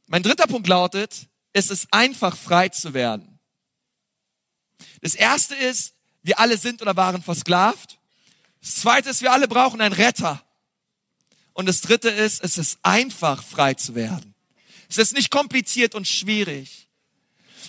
Mein 0.07 0.23
dritter 0.23 0.47
Punkt 0.47 0.69
lautet, 0.69 1.29
es 1.53 1.71
ist 1.71 1.89
einfach 1.93 2.37
frei 2.37 2.69
zu 2.69 2.95
werden. 2.95 3.39
Das 5.03 5.15
erste 5.15 5.55
ist, 5.55 5.95
wir 6.23 6.39
alle 6.39 6.57
sind 6.57 6.81
oder 6.81 6.97
waren 6.97 7.23
versklavt. 7.23 7.99
Das 8.61 8.77
zweite 8.77 9.11
ist, 9.11 9.23
wir 9.23 9.33
alle 9.33 9.49
brauchen 9.49 9.81
einen 9.81 9.95
Retter. 9.95 10.43
Und 11.53 11.67
das 11.67 11.81
dritte 11.81 12.09
ist, 12.09 12.43
es 12.43 12.57
ist 12.57 12.79
einfach 12.83 13.43
frei 13.43 13.75
zu 13.75 13.95
werden. 13.95 14.32
Es 14.93 14.99
ist 14.99 15.15
nicht 15.15 15.31
kompliziert 15.31 15.95
und 15.95 16.07
schwierig. 16.07 16.87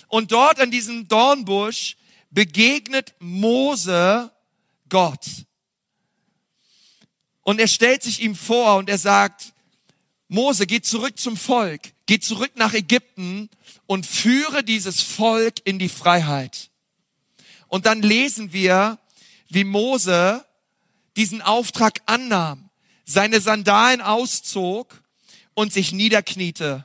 Und 0.08 0.30
dort 0.30 0.60
an 0.60 0.70
diesem 0.70 1.08
Dornbusch 1.08 1.96
begegnet 2.30 3.14
Mose 3.18 4.30
Gott. 4.90 5.24
Und 7.40 7.60
er 7.60 7.68
stellt 7.68 8.02
sich 8.02 8.20
ihm 8.20 8.36
vor 8.36 8.76
und 8.76 8.90
er 8.90 8.98
sagt, 8.98 9.54
Mose, 10.28 10.66
geh 10.66 10.82
zurück 10.82 11.18
zum 11.18 11.38
Volk, 11.38 11.94
geh 12.04 12.18
zurück 12.20 12.52
nach 12.56 12.74
Ägypten 12.74 13.48
und 13.86 14.04
führe 14.04 14.62
dieses 14.62 15.00
Volk 15.00 15.54
in 15.64 15.78
die 15.78 15.88
Freiheit. 15.88 16.68
Und 17.68 17.86
dann 17.86 18.02
lesen 18.02 18.52
wir, 18.52 18.98
wie 19.48 19.64
Mose 19.64 20.44
diesen 21.16 21.40
Auftrag 21.40 22.02
annahm, 22.04 22.68
seine 23.06 23.40
Sandalen 23.40 24.02
auszog 24.02 25.02
und 25.54 25.72
sich 25.72 25.92
niederkniete. 25.92 26.84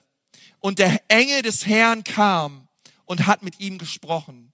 Und 0.60 0.80
der 0.80 1.02
Engel 1.08 1.42
des 1.42 1.66
Herrn 1.66 2.04
kam 2.04 2.68
und 3.06 3.26
hat 3.26 3.44
mit 3.44 3.60
ihm 3.60 3.78
gesprochen. 3.78 4.54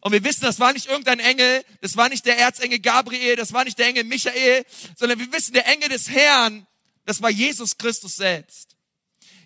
Und 0.00 0.12
wir 0.12 0.24
wissen, 0.24 0.42
das 0.42 0.60
war 0.60 0.72
nicht 0.72 0.86
irgendein 0.86 1.20
Engel, 1.20 1.64
das 1.80 1.96
war 1.96 2.08
nicht 2.08 2.26
der 2.26 2.38
Erzengel 2.38 2.78
Gabriel, 2.80 3.36
das 3.36 3.52
war 3.52 3.64
nicht 3.64 3.78
der 3.78 3.86
Engel 3.86 4.04
Michael, 4.04 4.64
sondern 4.96 5.18
wir 5.18 5.32
wissen, 5.32 5.54
der 5.54 5.66
Engel 5.66 5.88
des 5.88 6.10
Herrn, 6.10 6.66
das 7.04 7.22
war 7.22 7.30
Jesus 7.30 7.78
Christus 7.78 8.16
selbst. 8.16 8.76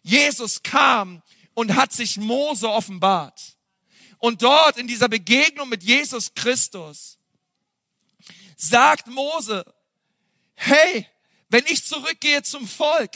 Jesus 0.03 0.62
kam 0.62 1.22
und 1.55 1.76
hat 1.76 1.92
sich 1.92 2.16
Mose 2.16 2.68
offenbart. 2.68 3.57
Und 4.18 4.42
dort 4.42 4.76
in 4.76 4.87
dieser 4.87 5.09
Begegnung 5.09 5.68
mit 5.68 5.83
Jesus 5.83 6.35
Christus 6.35 7.18
sagt 8.57 9.07
Mose, 9.07 9.64
hey, 10.55 11.07
wenn 11.48 11.64
ich 11.66 11.85
zurückgehe 11.85 12.42
zum 12.42 12.66
Volk 12.66 13.12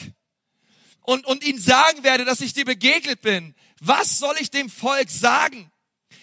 und, 1.04 1.24
und 1.26 1.44
ihnen 1.44 1.60
sagen 1.60 2.02
werde, 2.02 2.24
dass 2.24 2.40
ich 2.40 2.52
dir 2.52 2.64
begegnet 2.64 3.20
bin, 3.20 3.54
was 3.80 4.18
soll 4.18 4.34
ich 4.40 4.50
dem 4.50 4.68
Volk 4.68 5.08
sagen? 5.08 5.70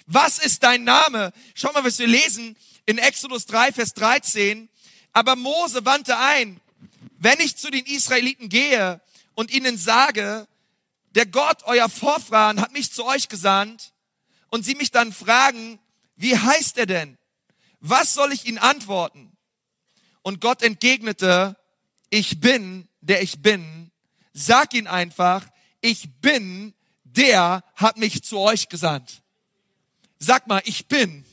Was 0.05 0.37
ist 0.37 0.63
dein 0.63 0.83
Name? 0.83 1.31
Schau 1.55 1.71
mal, 1.71 1.83
was 1.83 1.99
wir 1.99 2.07
lesen 2.07 2.57
in 2.85 2.97
Exodus 2.97 3.45
3, 3.45 3.71
Vers 3.71 3.93
13. 3.93 4.67
Aber 5.13 5.35
Mose 5.35 5.85
wandte 5.85 6.17
ein, 6.17 6.59
wenn 7.17 7.39
ich 7.39 7.55
zu 7.55 7.71
den 7.71 7.85
Israeliten 7.85 8.49
gehe 8.49 8.99
und 9.35 9.51
ihnen 9.51 9.77
sage, 9.77 10.47
der 11.15 11.25
Gott, 11.25 11.63
euer 11.63 11.89
Vorfahren, 11.89 12.59
hat 12.59 12.73
mich 12.73 12.91
zu 12.91 13.05
euch 13.05 13.29
gesandt, 13.29 13.93
und 14.51 14.65
sie 14.65 14.75
mich 14.75 14.91
dann 14.91 15.11
fragen, 15.11 15.79
wie 16.15 16.37
heißt 16.37 16.77
er 16.77 16.85
denn? 16.85 17.17
Was 17.79 18.13
soll 18.13 18.31
ich 18.31 18.45
ihnen 18.45 18.59
antworten? 18.59 19.35
Und 20.21 20.41
Gott 20.41 20.61
entgegnete, 20.61 21.55
ich 22.11 22.39
bin, 22.39 22.87
der 22.99 23.23
ich 23.23 23.41
bin. 23.41 23.90
Sag 24.33 24.73
ihn 24.73 24.87
einfach, 24.87 25.45
ich 25.81 26.09
bin, 26.21 26.73
der 27.03 27.63
hat 27.75 27.97
mich 27.97 28.23
zu 28.23 28.37
euch 28.37 28.69
gesandt. 28.69 29.21
Sag 30.19 30.47
mal, 30.47 30.61
ich 30.65 30.87
bin. 30.87 31.25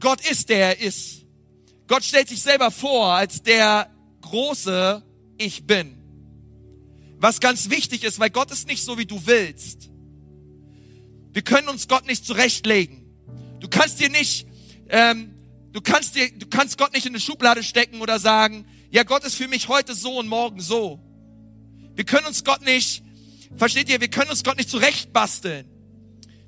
Gott 0.00 0.26
ist 0.28 0.48
der 0.48 0.58
er 0.58 0.80
ist. 0.80 1.22
Gott 1.86 2.02
stellt 2.02 2.28
sich 2.28 2.42
selber 2.42 2.70
vor 2.70 3.12
als 3.12 3.42
der 3.42 3.90
große 4.22 5.02
Ich 5.38 5.66
bin. 5.66 6.00
Was 7.18 7.40
ganz 7.40 7.70
wichtig 7.70 8.04
ist, 8.04 8.18
weil 8.18 8.30
Gott 8.30 8.50
ist 8.50 8.66
nicht 8.66 8.82
so, 8.82 8.98
wie 8.98 9.06
du 9.06 9.26
willst. 9.26 9.90
Wir 11.32 11.42
können 11.42 11.68
uns 11.68 11.88
Gott 11.88 12.06
nicht 12.06 12.24
zurechtlegen. 12.24 13.04
Du 13.60 13.68
kannst 13.68 14.00
dir 14.00 14.08
nicht, 14.08 14.46
ähm, 14.88 15.34
du 15.72 15.80
kannst 15.80 16.16
dir, 16.16 16.30
du 16.30 16.46
kannst 16.46 16.78
Gott 16.78 16.92
nicht 16.92 17.06
in 17.06 17.12
eine 17.12 17.20
Schublade 17.20 17.62
stecken 17.62 18.00
oder 18.00 18.18
sagen, 18.18 18.66
ja, 18.90 19.02
Gott 19.02 19.24
ist 19.24 19.34
für 19.34 19.48
mich 19.48 19.68
heute 19.68 19.94
so 19.94 20.18
und 20.18 20.28
morgen 20.28 20.60
so. 20.60 21.00
Wir 21.94 22.04
können 22.04 22.26
uns 22.26 22.44
Gott 22.44 22.62
nicht, 22.62 23.02
versteht 23.56 23.88
ihr, 23.88 24.00
wir 24.00 24.08
können 24.08 24.30
uns 24.30 24.42
Gott 24.42 24.56
nicht 24.56 24.70
zurechtbasteln. 24.70 25.66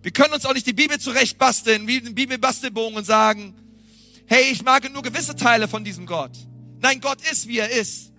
Wir 0.02 0.12
können 0.12 0.34
uns 0.34 0.46
auch 0.46 0.54
nicht 0.54 0.66
die 0.66 0.72
Bibel 0.72 1.00
zurechtbasteln, 1.00 1.86
wie 1.86 2.00
den 2.00 2.14
Bibelbastelbogen 2.14 2.96
und 2.96 3.04
sagen, 3.04 3.54
hey, 4.26 4.50
ich 4.50 4.62
mag 4.62 4.90
nur 4.92 5.02
gewisse 5.02 5.34
Teile 5.34 5.68
von 5.68 5.84
diesem 5.84 6.06
Gott. 6.06 6.32
Nein, 6.80 7.00
Gott 7.00 7.18
ist, 7.30 7.48
wie 7.48 7.58
er 7.58 7.70
ist. 7.70 8.12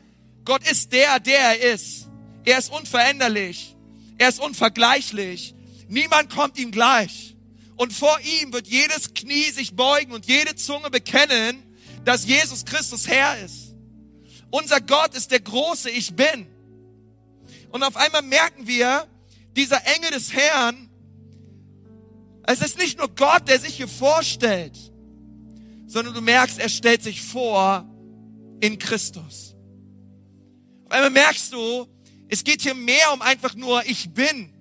Gott 0.44 0.70
ist 0.70 0.92
der, 0.92 1.20
der 1.20 1.40
er 1.40 1.74
ist. 1.74 2.08
Er 2.46 2.58
ist 2.58 2.72
unveränderlich. 2.72 3.76
Er 4.18 4.30
ist 4.30 4.40
unvergleichlich. 4.40 5.54
Niemand 5.88 6.30
kommt 6.30 6.58
ihm 6.58 6.72
gleich. 6.72 7.36
Und 7.76 7.94
vor 7.94 8.18
ihm 8.42 8.52
wird 8.54 8.68
jedes 8.68 9.14
Knie 9.14 9.52
sich 9.52 9.76
beugen 9.76 10.12
und 10.12 10.26
jede 10.26 10.56
Zunge 10.56 10.90
bekennen, 10.90 11.64
dass 12.04 12.26
Jesus 12.26 12.66
Christus 12.66 13.08
Herr 13.08 13.38
ist. 13.44 13.76
Unser 14.50 14.82
Gott 14.82 15.14
ist 15.14 15.32
der 15.32 15.42
große 15.42 15.90
Ich 15.90 16.16
bin. 16.16 16.48
Und 17.70 17.84
auf 17.84 17.96
einmal 17.96 18.22
merken 18.22 18.68
wir, 18.68 19.08
dieser 19.56 19.86
Engel 19.86 20.12
des 20.12 20.34
Herrn 20.34 20.88
es 22.50 22.62
ist 22.62 22.78
nicht 22.78 22.98
nur 22.98 23.10
Gott, 23.10 23.50
der 23.50 23.60
sich 23.60 23.76
hier 23.76 23.90
vorstellt, 23.90 24.78
sondern 25.86 26.14
du 26.14 26.22
merkst, 26.22 26.60
er 26.60 26.70
stellt 26.70 27.04
sich 27.04 27.22
vor 27.22 27.86
in 28.62 28.80
Christus. 28.80 29.54
Auf 30.86 30.92
einmal 30.92 31.10
merkst 31.10 31.52
du, 31.52 31.86
es 32.30 32.46
geht 32.46 32.62
hier 32.62 32.74
mehr 32.74 33.12
um 33.14 33.22
einfach 33.22 33.54
nur 33.54 33.86
ich 33.86 34.12
bin, 34.12 34.54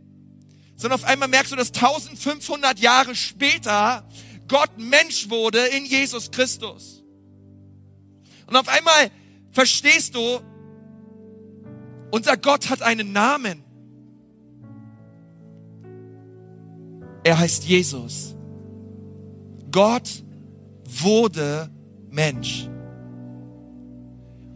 sondern 0.75 0.99
auf 0.99 1.07
einmal 1.07 1.29
merkst 1.29 1.53
du, 1.53 1.57
dass 1.57 1.69
1500 1.69 2.81
Jahre 2.81 3.15
später 3.15 4.07
Gott 4.49 4.79
Mensch 4.79 5.31
wurde 5.31 5.65
in 5.67 5.87
Jesus 5.87 6.33
Christus. 6.33 7.05
Und 8.49 8.57
auf 8.57 8.67
einmal 8.67 9.13
verstehst 9.53 10.17
du, 10.17 10.41
unser 12.11 12.37
Gott 12.37 12.71
hat 12.71 12.83
einen 12.83 13.13
Namen. 13.13 13.63
Er 17.25 17.39
heißt 17.39 17.65
Jesus. 17.65 18.37
Gott 19.73 20.25
wurde 20.85 21.71
Mensch. 22.11 22.69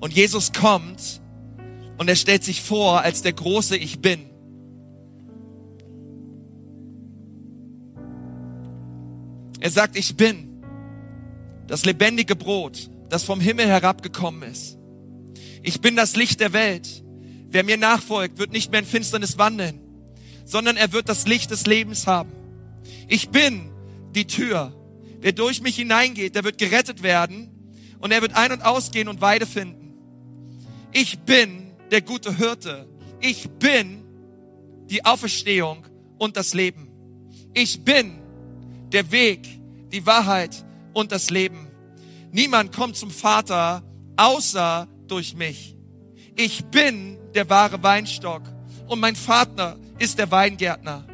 Und 0.01 0.15
Jesus 0.15 0.53
kommt 0.53 1.21
und 1.99 2.09
er 2.09 2.17
stellt 2.17 2.45
sich 2.45 2.63
vor 2.63 3.03
als 3.03 3.23
der 3.23 3.33
große 3.33 3.77
Ich 3.77 4.01
bin. 4.01 4.31
Er 9.61 9.71
sagt, 9.71 9.97
ich 9.97 10.17
bin 10.17 10.63
das 11.67 11.85
lebendige 11.85 12.35
Brot, 12.35 12.91
das 13.11 13.25
vom 13.25 13.41
Himmel 13.41 13.67
herabgekommen 13.67 14.43
ist. 14.51 14.79
Ich 15.63 15.81
bin 15.83 15.97
das 15.97 16.17
Licht 16.17 16.41
der 16.41 16.53
Welt. 16.55 17.05
Wer 17.51 17.65
mir 17.65 17.77
nachfolgt, 17.77 18.39
wird 18.39 18.53
nicht 18.53 18.71
mehr 18.71 18.81
in 18.81 18.87
Finsternis 18.87 19.37
wandeln, 19.37 19.81
sondern 20.45 20.77
er 20.77 20.93
wird 20.93 21.09
das 21.09 21.27
Licht 21.27 21.51
des 21.51 21.67
Lebens 21.67 22.07
haben. 22.07 22.33
Ich 23.09 23.31
bin 23.31 23.71
die 24.15 24.27
Tür. 24.27 24.73
Wer 25.21 25.33
durch 25.33 25.61
mich 25.61 25.77
hineingeht, 25.77 26.35
der 26.35 26.45
wird 26.45 26.59
gerettet 26.59 27.03
werden 27.03 27.51
und 27.99 28.13
er 28.13 28.23
wird 28.23 28.35
ein- 28.35 28.53
und 28.53 28.63
ausgehen 28.65 29.09
und 29.09 29.21
Weide 29.21 29.47
finden. 29.47 29.95
Ich 30.93 31.19
bin 31.21 31.73
der 31.91 32.03
gute 32.03 32.37
Hirte. 32.37 32.89
Ich 33.21 33.49
bin 33.51 34.03
die 34.87 35.05
Auferstehung 35.05 35.87
und 36.19 36.37
das 36.37 36.55
Leben. 36.55 36.89
Ich 37.53 37.85
bin 37.85 38.19
der 38.93 39.11
Weg, 39.11 39.47
die 39.93 40.07
Wahrheit 40.07 40.65
und 40.93 41.13
das 41.13 41.31
Leben. 41.31 41.69
Niemand 42.33 42.73
kommt 42.75 42.97
zum 42.97 43.11
Vater 43.11 43.83
außer 44.17 44.89
durch 45.09 45.35
mich. 45.35 45.77
Ich 46.37 46.65
bin 46.67 47.19
der 47.35 47.49
wahre 47.49 47.83
Weinstock 47.83 48.43
und 48.89 49.01
mein 49.01 49.17
Vater 49.17 49.79
ist 49.99 50.19
der 50.19 50.31
Weingärtner. 50.31 51.05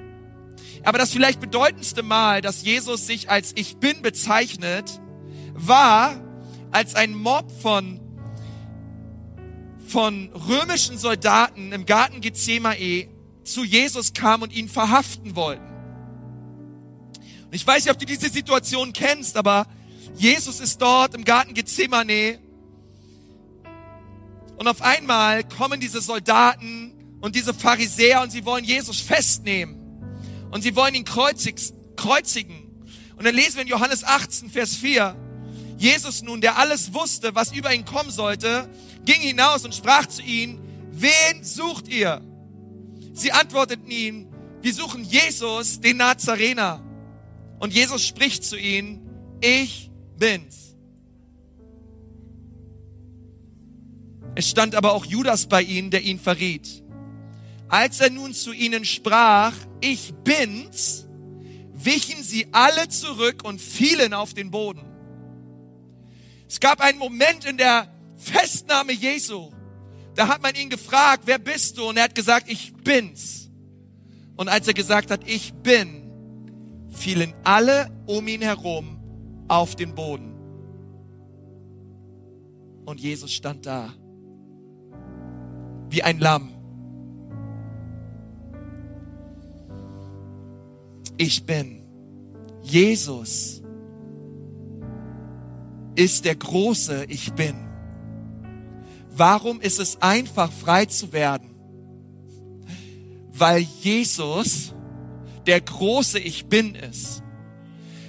Aber 0.85 0.99
das 0.99 1.11
vielleicht 1.11 1.41
bedeutendste 1.41 2.03
Mal, 2.03 2.41
dass 2.41 2.63
Jesus 2.63 3.07
sich 3.07 3.29
als 3.29 3.53
Ich 3.57 3.79
bin 3.79 4.03
bezeichnet, 4.03 5.01
war, 5.53 6.15
als 6.71 6.95
ein 6.95 7.15
Mob 7.15 7.51
von, 7.61 8.01
von 9.87 10.31
römischen 10.49 10.97
Soldaten 10.97 11.73
im 11.73 11.87
Garten 11.87 12.21
Gethsemane 12.21 13.09
zu 13.43 13.65
Jesus 13.65 14.13
kam 14.13 14.43
und 14.43 14.53
ihn 14.53 14.69
verhaften 14.69 15.35
wollten. 15.35 15.67
Und 17.47 17.55
ich 17.55 17.67
weiß 17.67 17.85
nicht, 17.85 17.93
ob 17.93 17.99
du 17.99 18.07
diese 18.07 18.29
Situation 18.29 18.93
kennst, 18.93 19.37
aber 19.37 19.67
Jesus 20.17 20.61
ist 20.61 20.81
dort 20.81 21.15
im 21.15 21.25
Garten 21.25 21.55
Gethsemane 21.55 22.39
und 24.57 24.69
auf 24.69 24.83
einmal 24.83 25.45
kommen 25.45 25.81
diese 25.81 26.01
Soldaten 26.01 26.93
und 27.21 27.35
diese 27.35 27.55
Pharisäer 27.55 28.23
und 28.23 28.31
sie 28.31 28.45
wollen 28.45 28.65
Jesus 28.65 29.01
festnehmen. 29.01 29.77
Und 30.51 30.63
sie 30.63 30.75
wollen 30.77 30.95
ihn 30.95 31.05
kreuzig, 31.05 31.57
kreuzigen. 31.97 32.67
Und 33.17 33.25
dann 33.25 33.35
lesen 33.35 33.57
wir 33.57 33.63
in 33.63 33.69
Johannes 33.69 34.05
18, 34.05 34.51
Vers 34.51 34.77
4. 34.77 35.17
Jesus 35.79 36.23
nun, 36.23 36.41
der 36.41 36.57
alles 36.59 36.95
wusste, 36.95 37.35
was 37.35 37.53
über 37.53 37.75
ihn 37.75 37.85
kommen 37.85 38.11
sollte, 38.11 38.69
ging 39.05 39.21
hinaus 39.21 39.65
und 39.65 39.75
sprach 39.75 40.07
zu 40.07 40.23
ihnen, 40.23 40.61
wen 40.93 41.45
sucht 41.45 41.89
ihr? 41.89 42.23
Sie 43.13 43.33
antworteten 43.33 43.91
ihm, 43.91 44.29
wir 44.63 44.73
suchen 44.73 45.05
Jesus, 45.05 45.81
den 45.81 45.99
Nazarener. 45.99 46.83
Und 47.59 47.73
Jesus 47.73 48.07
spricht 48.07 48.45
zu 48.45 48.59
ihnen, 48.59 49.09
ich 49.41 49.91
bin's. 50.19 50.66
Es 54.37 54.51
stand 54.51 54.75
aber 54.75 54.93
auch 54.93 55.07
Judas 55.07 55.47
bei 55.47 55.63
ihnen, 55.63 55.91
der 55.91 56.03
ihn 56.03 56.21
verriet. 56.21 56.85
Als 57.69 58.01
er 58.01 58.11
nun 58.11 58.35
zu 58.35 58.53
ihnen 58.53 58.85
sprach, 58.85 59.55
ich 59.81 60.13
bin's, 60.25 61.09
wichen 61.73 62.23
sie 62.23 62.47
alle 62.53 62.89
zurück 62.89 63.43
und 63.45 63.63
fielen 63.63 64.13
auf 64.13 64.35
den 64.35 64.51
Boden. 64.51 64.83
Es 66.47 66.61
gab 66.61 66.83
einen 66.83 66.99
Moment 66.99 67.47
in 67.47 67.57
der 67.57 67.89
Festnahme 68.15 68.93
Jesu. 68.93 69.51
Da 70.15 70.29
hat 70.29 70.43
man 70.43 70.55
ihn 70.55 70.69
gefragt, 70.69 71.23
wer 71.25 71.39
bist 71.39 71.79
du? 71.79 71.89
Und 71.89 71.97
er 71.97 72.05
hat 72.05 72.15
gesagt, 72.15 72.51
ich 72.51 72.75
bin's. 72.75 73.51
Und 74.37 74.49
als 74.49 74.69
er 74.69 74.75
gesagt 74.75 75.11
hat, 75.11 75.27
ich 75.27 75.55
bin, 75.55 76.11
fielen 76.91 77.33
alle 77.43 77.91
um 78.05 78.29
ihn 78.29 78.43
herum 78.43 79.01
auf 79.49 79.77
den 79.77 79.95
Boden. 79.95 80.35
Und 82.85 83.01
Jesus 83.01 83.33
stand 83.33 83.65
da 83.65 83.95
wie 85.91 86.03
ein 86.03 86.19
Lamm. 86.19 86.51
Ich 91.17 91.45
bin. 91.45 91.83
Jesus 92.63 93.63
ist 95.95 96.25
der 96.25 96.37
große 96.37 97.07
Ich 97.09 97.33
bin. 97.33 97.55
Warum 99.11 99.61
ist 99.61 99.81
es 99.81 100.03
einfach, 100.03 100.53
frei 100.53 100.85
zu 100.85 101.13
werden? 101.13 101.55
Weil 103.33 103.61
Jesus 103.61 104.75
der 105.47 105.61
große 105.61 106.19
Ich 106.19 106.47
bin 106.47 106.75
ist. 106.75 107.23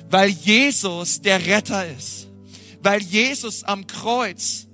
Weil 0.10 0.30
Jesus 0.30 1.22
der 1.22 1.46
Retter 1.46 1.88
ist. 1.88 2.28
Weil 2.82 3.02
Jesus 3.02 3.64
am 3.64 3.88
Kreuz 3.88 4.67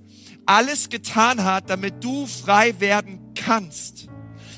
alles 0.46 0.90
getan 0.90 1.44
hat, 1.44 1.70
damit 1.70 2.04
du 2.04 2.26
frei 2.26 2.80
werden 2.80 3.34
kannst. 3.36 4.08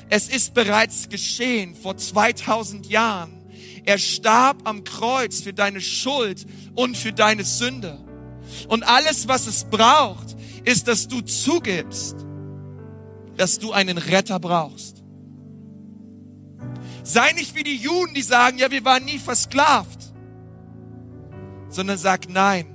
Es 0.08 0.28
ist 0.28 0.54
bereits 0.54 1.08
geschehen 1.08 1.74
vor 1.74 1.96
2000 1.96 2.86
Jahren. 2.88 3.44
Er 3.84 3.98
starb 3.98 4.62
am 4.64 4.84
Kreuz 4.84 5.40
für 5.40 5.52
deine 5.52 5.80
Schuld 5.80 6.46
und 6.74 6.96
für 6.96 7.12
deine 7.12 7.44
Sünde. 7.44 7.98
Und 8.68 8.84
alles, 8.84 9.28
was 9.28 9.46
es 9.46 9.64
braucht, 9.64 10.36
ist, 10.64 10.88
dass 10.88 11.08
du 11.08 11.20
zugibst, 11.20 12.16
dass 13.36 13.58
du 13.58 13.72
einen 13.72 13.98
Retter 13.98 14.40
brauchst. 14.40 15.04
Sei 17.02 17.32
nicht 17.32 17.54
wie 17.54 17.62
die 17.62 17.76
Juden, 17.76 18.14
die 18.14 18.22
sagen, 18.22 18.58
ja, 18.58 18.70
wir 18.70 18.84
waren 18.84 19.04
nie 19.04 19.18
versklavt, 19.18 20.12
sondern 21.68 21.98
sag, 21.98 22.28
nein, 22.28 22.66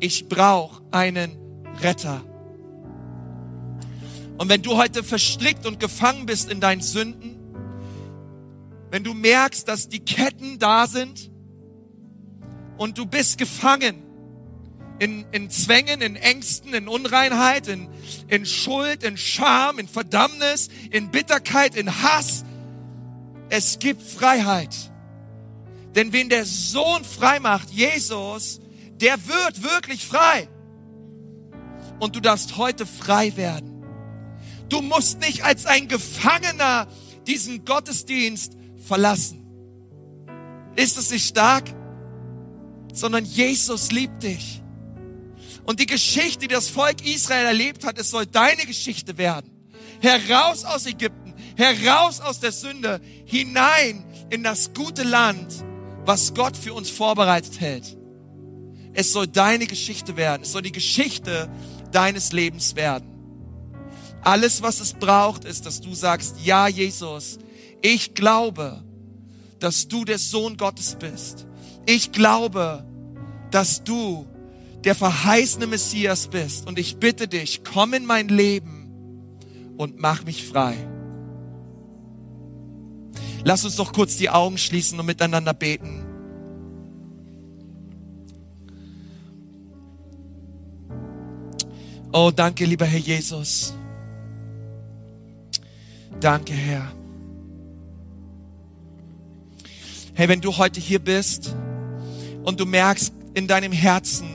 ich 0.00 0.28
brauche 0.28 0.82
einen 0.90 1.38
Retter. 1.80 2.22
Und 4.42 4.48
wenn 4.48 4.62
du 4.62 4.76
heute 4.76 5.04
verstrickt 5.04 5.66
und 5.66 5.78
gefangen 5.78 6.26
bist 6.26 6.50
in 6.50 6.58
deinen 6.58 6.80
Sünden, 6.80 7.36
wenn 8.90 9.04
du 9.04 9.14
merkst, 9.14 9.68
dass 9.68 9.88
die 9.88 10.00
Ketten 10.00 10.58
da 10.58 10.88
sind 10.88 11.30
und 12.76 12.98
du 12.98 13.06
bist 13.06 13.38
gefangen 13.38 14.02
in, 14.98 15.24
in 15.30 15.48
Zwängen, 15.48 16.02
in 16.02 16.16
Ängsten, 16.16 16.74
in 16.74 16.88
Unreinheit, 16.88 17.68
in, 17.68 17.88
in 18.26 18.44
Schuld, 18.44 19.04
in 19.04 19.16
Scham, 19.16 19.78
in 19.78 19.86
Verdammnis, 19.86 20.70
in 20.90 21.12
Bitterkeit, 21.12 21.76
in 21.76 22.02
Hass, 22.02 22.44
es 23.48 23.78
gibt 23.78 24.02
Freiheit. 24.02 24.74
Denn 25.94 26.12
wen 26.12 26.28
der 26.28 26.46
Sohn 26.46 27.04
frei 27.04 27.38
macht, 27.38 27.70
Jesus, 27.70 28.60
der 28.96 29.24
wird 29.24 29.62
wirklich 29.62 30.04
frei. 30.04 30.48
Und 32.00 32.16
du 32.16 32.20
darfst 32.20 32.56
heute 32.56 32.86
frei 32.86 33.36
werden. 33.36 33.71
Du 34.72 34.80
musst 34.80 35.20
nicht 35.20 35.44
als 35.44 35.66
ein 35.66 35.86
Gefangener 35.86 36.88
diesen 37.26 37.66
Gottesdienst 37.66 38.54
verlassen. 38.86 39.44
Ist 40.76 40.96
es 40.96 41.10
nicht 41.10 41.28
stark? 41.28 41.64
Sondern 42.94 43.26
Jesus 43.26 43.92
liebt 43.92 44.22
dich. 44.22 44.62
Und 45.64 45.78
die 45.78 45.84
Geschichte, 45.84 46.48
die 46.48 46.54
das 46.54 46.68
Volk 46.68 47.06
Israel 47.06 47.44
erlebt 47.44 47.84
hat, 47.84 47.98
es 47.98 48.08
soll 48.08 48.24
deine 48.24 48.64
Geschichte 48.64 49.18
werden. 49.18 49.50
Heraus 50.00 50.64
aus 50.64 50.86
Ägypten, 50.86 51.34
heraus 51.54 52.22
aus 52.22 52.40
der 52.40 52.52
Sünde, 52.52 53.02
hinein 53.26 54.02
in 54.30 54.42
das 54.42 54.72
gute 54.72 55.02
Land, 55.02 55.52
was 56.06 56.32
Gott 56.32 56.56
für 56.56 56.72
uns 56.72 56.88
vorbereitet 56.88 57.60
hält. 57.60 57.98
Es 58.94 59.12
soll 59.12 59.26
deine 59.26 59.66
Geschichte 59.66 60.16
werden. 60.16 60.44
Es 60.44 60.52
soll 60.52 60.62
die 60.62 60.72
Geschichte 60.72 61.50
deines 61.90 62.32
Lebens 62.32 62.74
werden. 62.74 63.11
Alles, 64.22 64.62
was 64.62 64.80
es 64.80 64.92
braucht, 64.92 65.44
ist, 65.44 65.66
dass 65.66 65.80
du 65.80 65.94
sagst, 65.94 66.36
ja, 66.44 66.68
Jesus, 66.68 67.38
ich 67.82 68.14
glaube, 68.14 68.82
dass 69.58 69.88
du 69.88 70.04
der 70.04 70.18
Sohn 70.18 70.56
Gottes 70.56 70.96
bist. 70.98 71.46
Ich 71.86 72.12
glaube, 72.12 72.84
dass 73.50 73.84
du 73.84 74.26
der 74.84 74.94
verheißene 74.94 75.66
Messias 75.66 76.28
bist. 76.28 76.66
Und 76.66 76.78
ich 76.78 76.96
bitte 76.96 77.28
dich, 77.28 77.62
komm 77.64 77.94
in 77.94 78.06
mein 78.06 78.28
Leben 78.28 78.90
und 79.76 80.00
mach 80.00 80.24
mich 80.24 80.44
frei. 80.44 80.76
Lass 83.44 83.64
uns 83.64 83.76
doch 83.76 83.92
kurz 83.92 84.16
die 84.16 84.30
Augen 84.30 84.58
schließen 84.58 84.98
und 84.98 85.06
miteinander 85.06 85.54
beten. 85.54 86.06
Oh, 92.12 92.30
danke, 92.34 92.64
lieber 92.66 92.84
Herr 92.84 93.00
Jesus. 93.00 93.74
Danke, 96.22 96.52
Herr. 96.52 96.92
Hey, 100.14 100.28
wenn 100.28 100.40
du 100.40 100.56
heute 100.56 100.78
hier 100.78 101.00
bist 101.00 101.56
und 102.44 102.60
du 102.60 102.64
merkst 102.64 103.12
in 103.34 103.48
deinem 103.48 103.72
Herzen, 103.72 104.28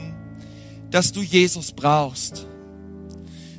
dass 0.90 1.12
du 1.12 1.22
Jesus 1.22 1.72
brauchst, 1.72 2.46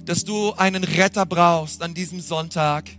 dass 0.05 0.25
du 0.25 0.53
einen 0.53 0.83
Retter 0.83 1.25
brauchst 1.25 1.81
an 1.81 1.95
diesem 1.95 2.21
Sonntag. 2.21 2.91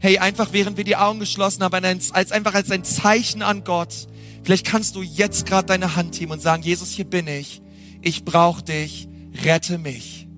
Hey, 0.00 0.18
einfach 0.18 0.52
während 0.52 0.76
wir 0.76 0.84
die 0.84 0.96
Augen 0.96 1.20
geschlossen 1.20 1.62
haben, 1.62 1.86
als 2.12 2.30
einfach 2.30 2.52
als 2.52 2.70
ein 2.70 2.84
Zeichen 2.84 3.40
an 3.40 3.64
Gott. 3.64 4.06
Vielleicht 4.42 4.66
kannst 4.66 4.96
du 4.96 5.02
jetzt 5.02 5.46
gerade 5.46 5.68
deine 5.68 5.96
Hand 5.96 6.20
heben 6.20 6.32
und 6.32 6.42
sagen, 6.42 6.62
Jesus, 6.62 6.90
hier 6.90 7.06
bin 7.06 7.26
ich. 7.26 7.62
Ich 8.02 8.22
brauche 8.22 8.62
dich. 8.62 9.08
Rette 9.42 9.78
mich. 9.78 10.28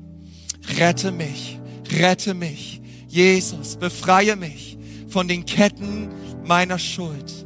Rette 0.79 1.11
mich. 1.11 1.59
Rette 1.91 2.35
mich. 2.35 2.80
Jesus, 3.11 3.75
befreie 3.75 4.37
mich 4.37 4.79
von 5.09 5.27
den 5.27 5.45
Ketten 5.45 6.09
meiner 6.47 6.79
Schuld. 6.79 7.45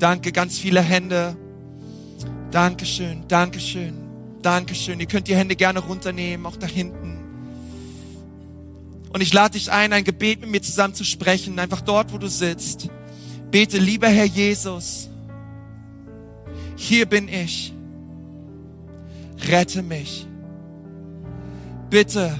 Danke, 0.00 0.32
ganz 0.32 0.58
viele 0.58 0.82
Hände. 0.82 1.36
Dankeschön, 2.50 3.22
Dankeschön, 3.28 3.94
Dankeschön. 4.42 4.98
Ihr 4.98 5.06
könnt 5.06 5.28
die 5.28 5.36
Hände 5.36 5.54
gerne 5.54 5.78
runternehmen, 5.78 6.44
auch 6.44 6.56
da 6.56 6.66
hinten. 6.66 7.18
Und 9.12 9.20
ich 9.20 9.32
lade 9.32 9.52
dich 9.52 9.70
ein, 9.70 9.92
ein 9.92 10.02
Gebet 10.02 10.40
mit 10.40 10.50
mir 10.50 10.60
zusammen 10.60 10.94
zu 10.94 11.04
sprechen, 11.04 11.56
einfach 11.60 11.80
dort, 11.80 12.12
wo 12.12 12.18
du 12.18 12.28
sitzt. 12.28 12.88
Bete, 13.52 13.78
lieber 13.78 14.08
Herr 14.08 14.24
Jesus, 14.24 15.08
hier 16.74 17.06
bin 17.06 17.28
ich. 17.28 17.72
Rette 19.48 19.84
mich. 19.84 20.26
Bitte 21.90 22.36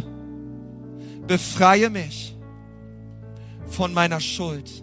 befreie 1.29 1.91
mich 1.91 2.37
von 3.66 3.95
meiner 3.95 4.18
Schuld. 4.18 4.83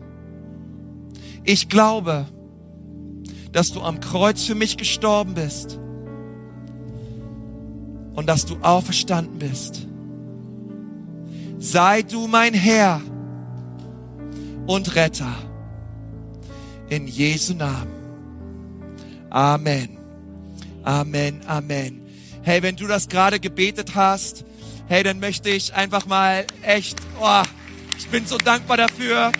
Ich 1.44 1.68
glaube, 1.68 2.28
dass 3.52 3.74
du 3.74 3.82
am 3.82 4.00
Kreuz 4.00 4.44
für 4.44 4.56
mich 4.56 4.78
gestorben 4.78 5.34
bist 5.34 5.80
und 8.16 8.28
dass 8.28 8.46
du 8.46 8.56
auferstanden 8.62 9.40
bist. 9.40 9.88
Sei 11.58 12.02
du 12.04 12.28
mein 12.28 12.54
Herr 12.54 13.02
und 14.68 14.96
Retter. 14.96 15.34
In 16.88 17.08
Jesu 17.08 17.56
Namen. 17.56 17.94
Amen. 19.32 19.98
Amen. 20.84 21.42
Amen. 21.48 22.02
Hey, 22.44 22.62
wenn 22.62 22.76
du 22.76 22.86
das 22.86 23.10
gerade 23.10 23.40
gebetet 23.40 23.96
hast, 23.96 24.46
hey, 24.88 25.04
dann 25.04 25.20
möchte 25.20 25.50
ich 25.50 25.74
einfach 25.74 26.06
mal 26.06 26.46
echt, 26.62 26.98
oh, 27.20 27.44
ich 27.98 28.08
bin 28.10 28.26
so 28.26 28.38
dankbar 28.38 28.78
dafür. 28.78 29.32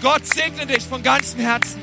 Gott 0.00 0.26
segne 0.26 0.66
dich 0.66 0.82
von 0.82 1.02
ganzem 1.02 1.40
Herzen. 1.40 1.81